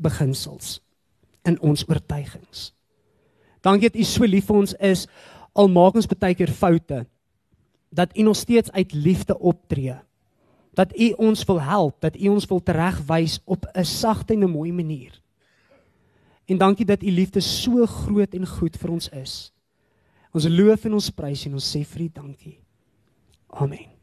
beginsels, 0.01 0.81
in 1.45 1.61
ons 1.61 1.85
oortuigings. 1.89 2.73
Dankie 3.61 3.91
dat 3.91 4.01
U 4.01 4.05
so 4.05 4.25
lief 4.25 4.47
vir 4.47 4.57
ons 4.57 4.75
is 4.81 5.07
al 5.53 5.69
maak 5.69 5.95
ons 5.95 6.07
baie 6.07 6.35
keer 6.35 6.51
foute 6.51 7.05
dat 7.91 8.17
U 8.17 8.23
nog 8.23 8.37
steeds 8.37 8.71
uit 8.73 8.93
liefde 8.93 9.39
optree. 9.39 9.95
Dat 10.73 10.99
U 10.99 11.11
ons 11.11 11.45
wil 11.45 11.61
help, 11.61 12.01
dat 12.01 12.17
U 12.17 12.29
ons 12.29 12.47
wil 12.47 12.63
teregwys 12.63 13.41
op 13.45 13.71
'n 13.73 13.85
sagte 13.85 14.33
en 14.33 14.45
'n 14.45 14.51
mooi 14.51 14.73
manier. 14.73 15.21
En 16.51 16.59
dankie 16.59 16.87
dat 16.87 17.03
u 17.03 17.11
liefde 17.11 17.41
so 17.41 17.87
groot 17.87 18.35
en 18.35 18.47
goed 18.47 18.77
vir 18.77 18.91
ons 18.91 19.09
is. 19.09 19.35
Ons 20.35 20.49
loof 20.51 20.85
en 20.85 20.99
ons 20.99 21.11
prys 21.15 21.47
en 21.47 21.55
ons 21.55 21.71
sê 21.77 21.85
vir 21.87 22.03
u 22.03 22.11
dankie. 22.15 22.59
Amen. 23.47 24.00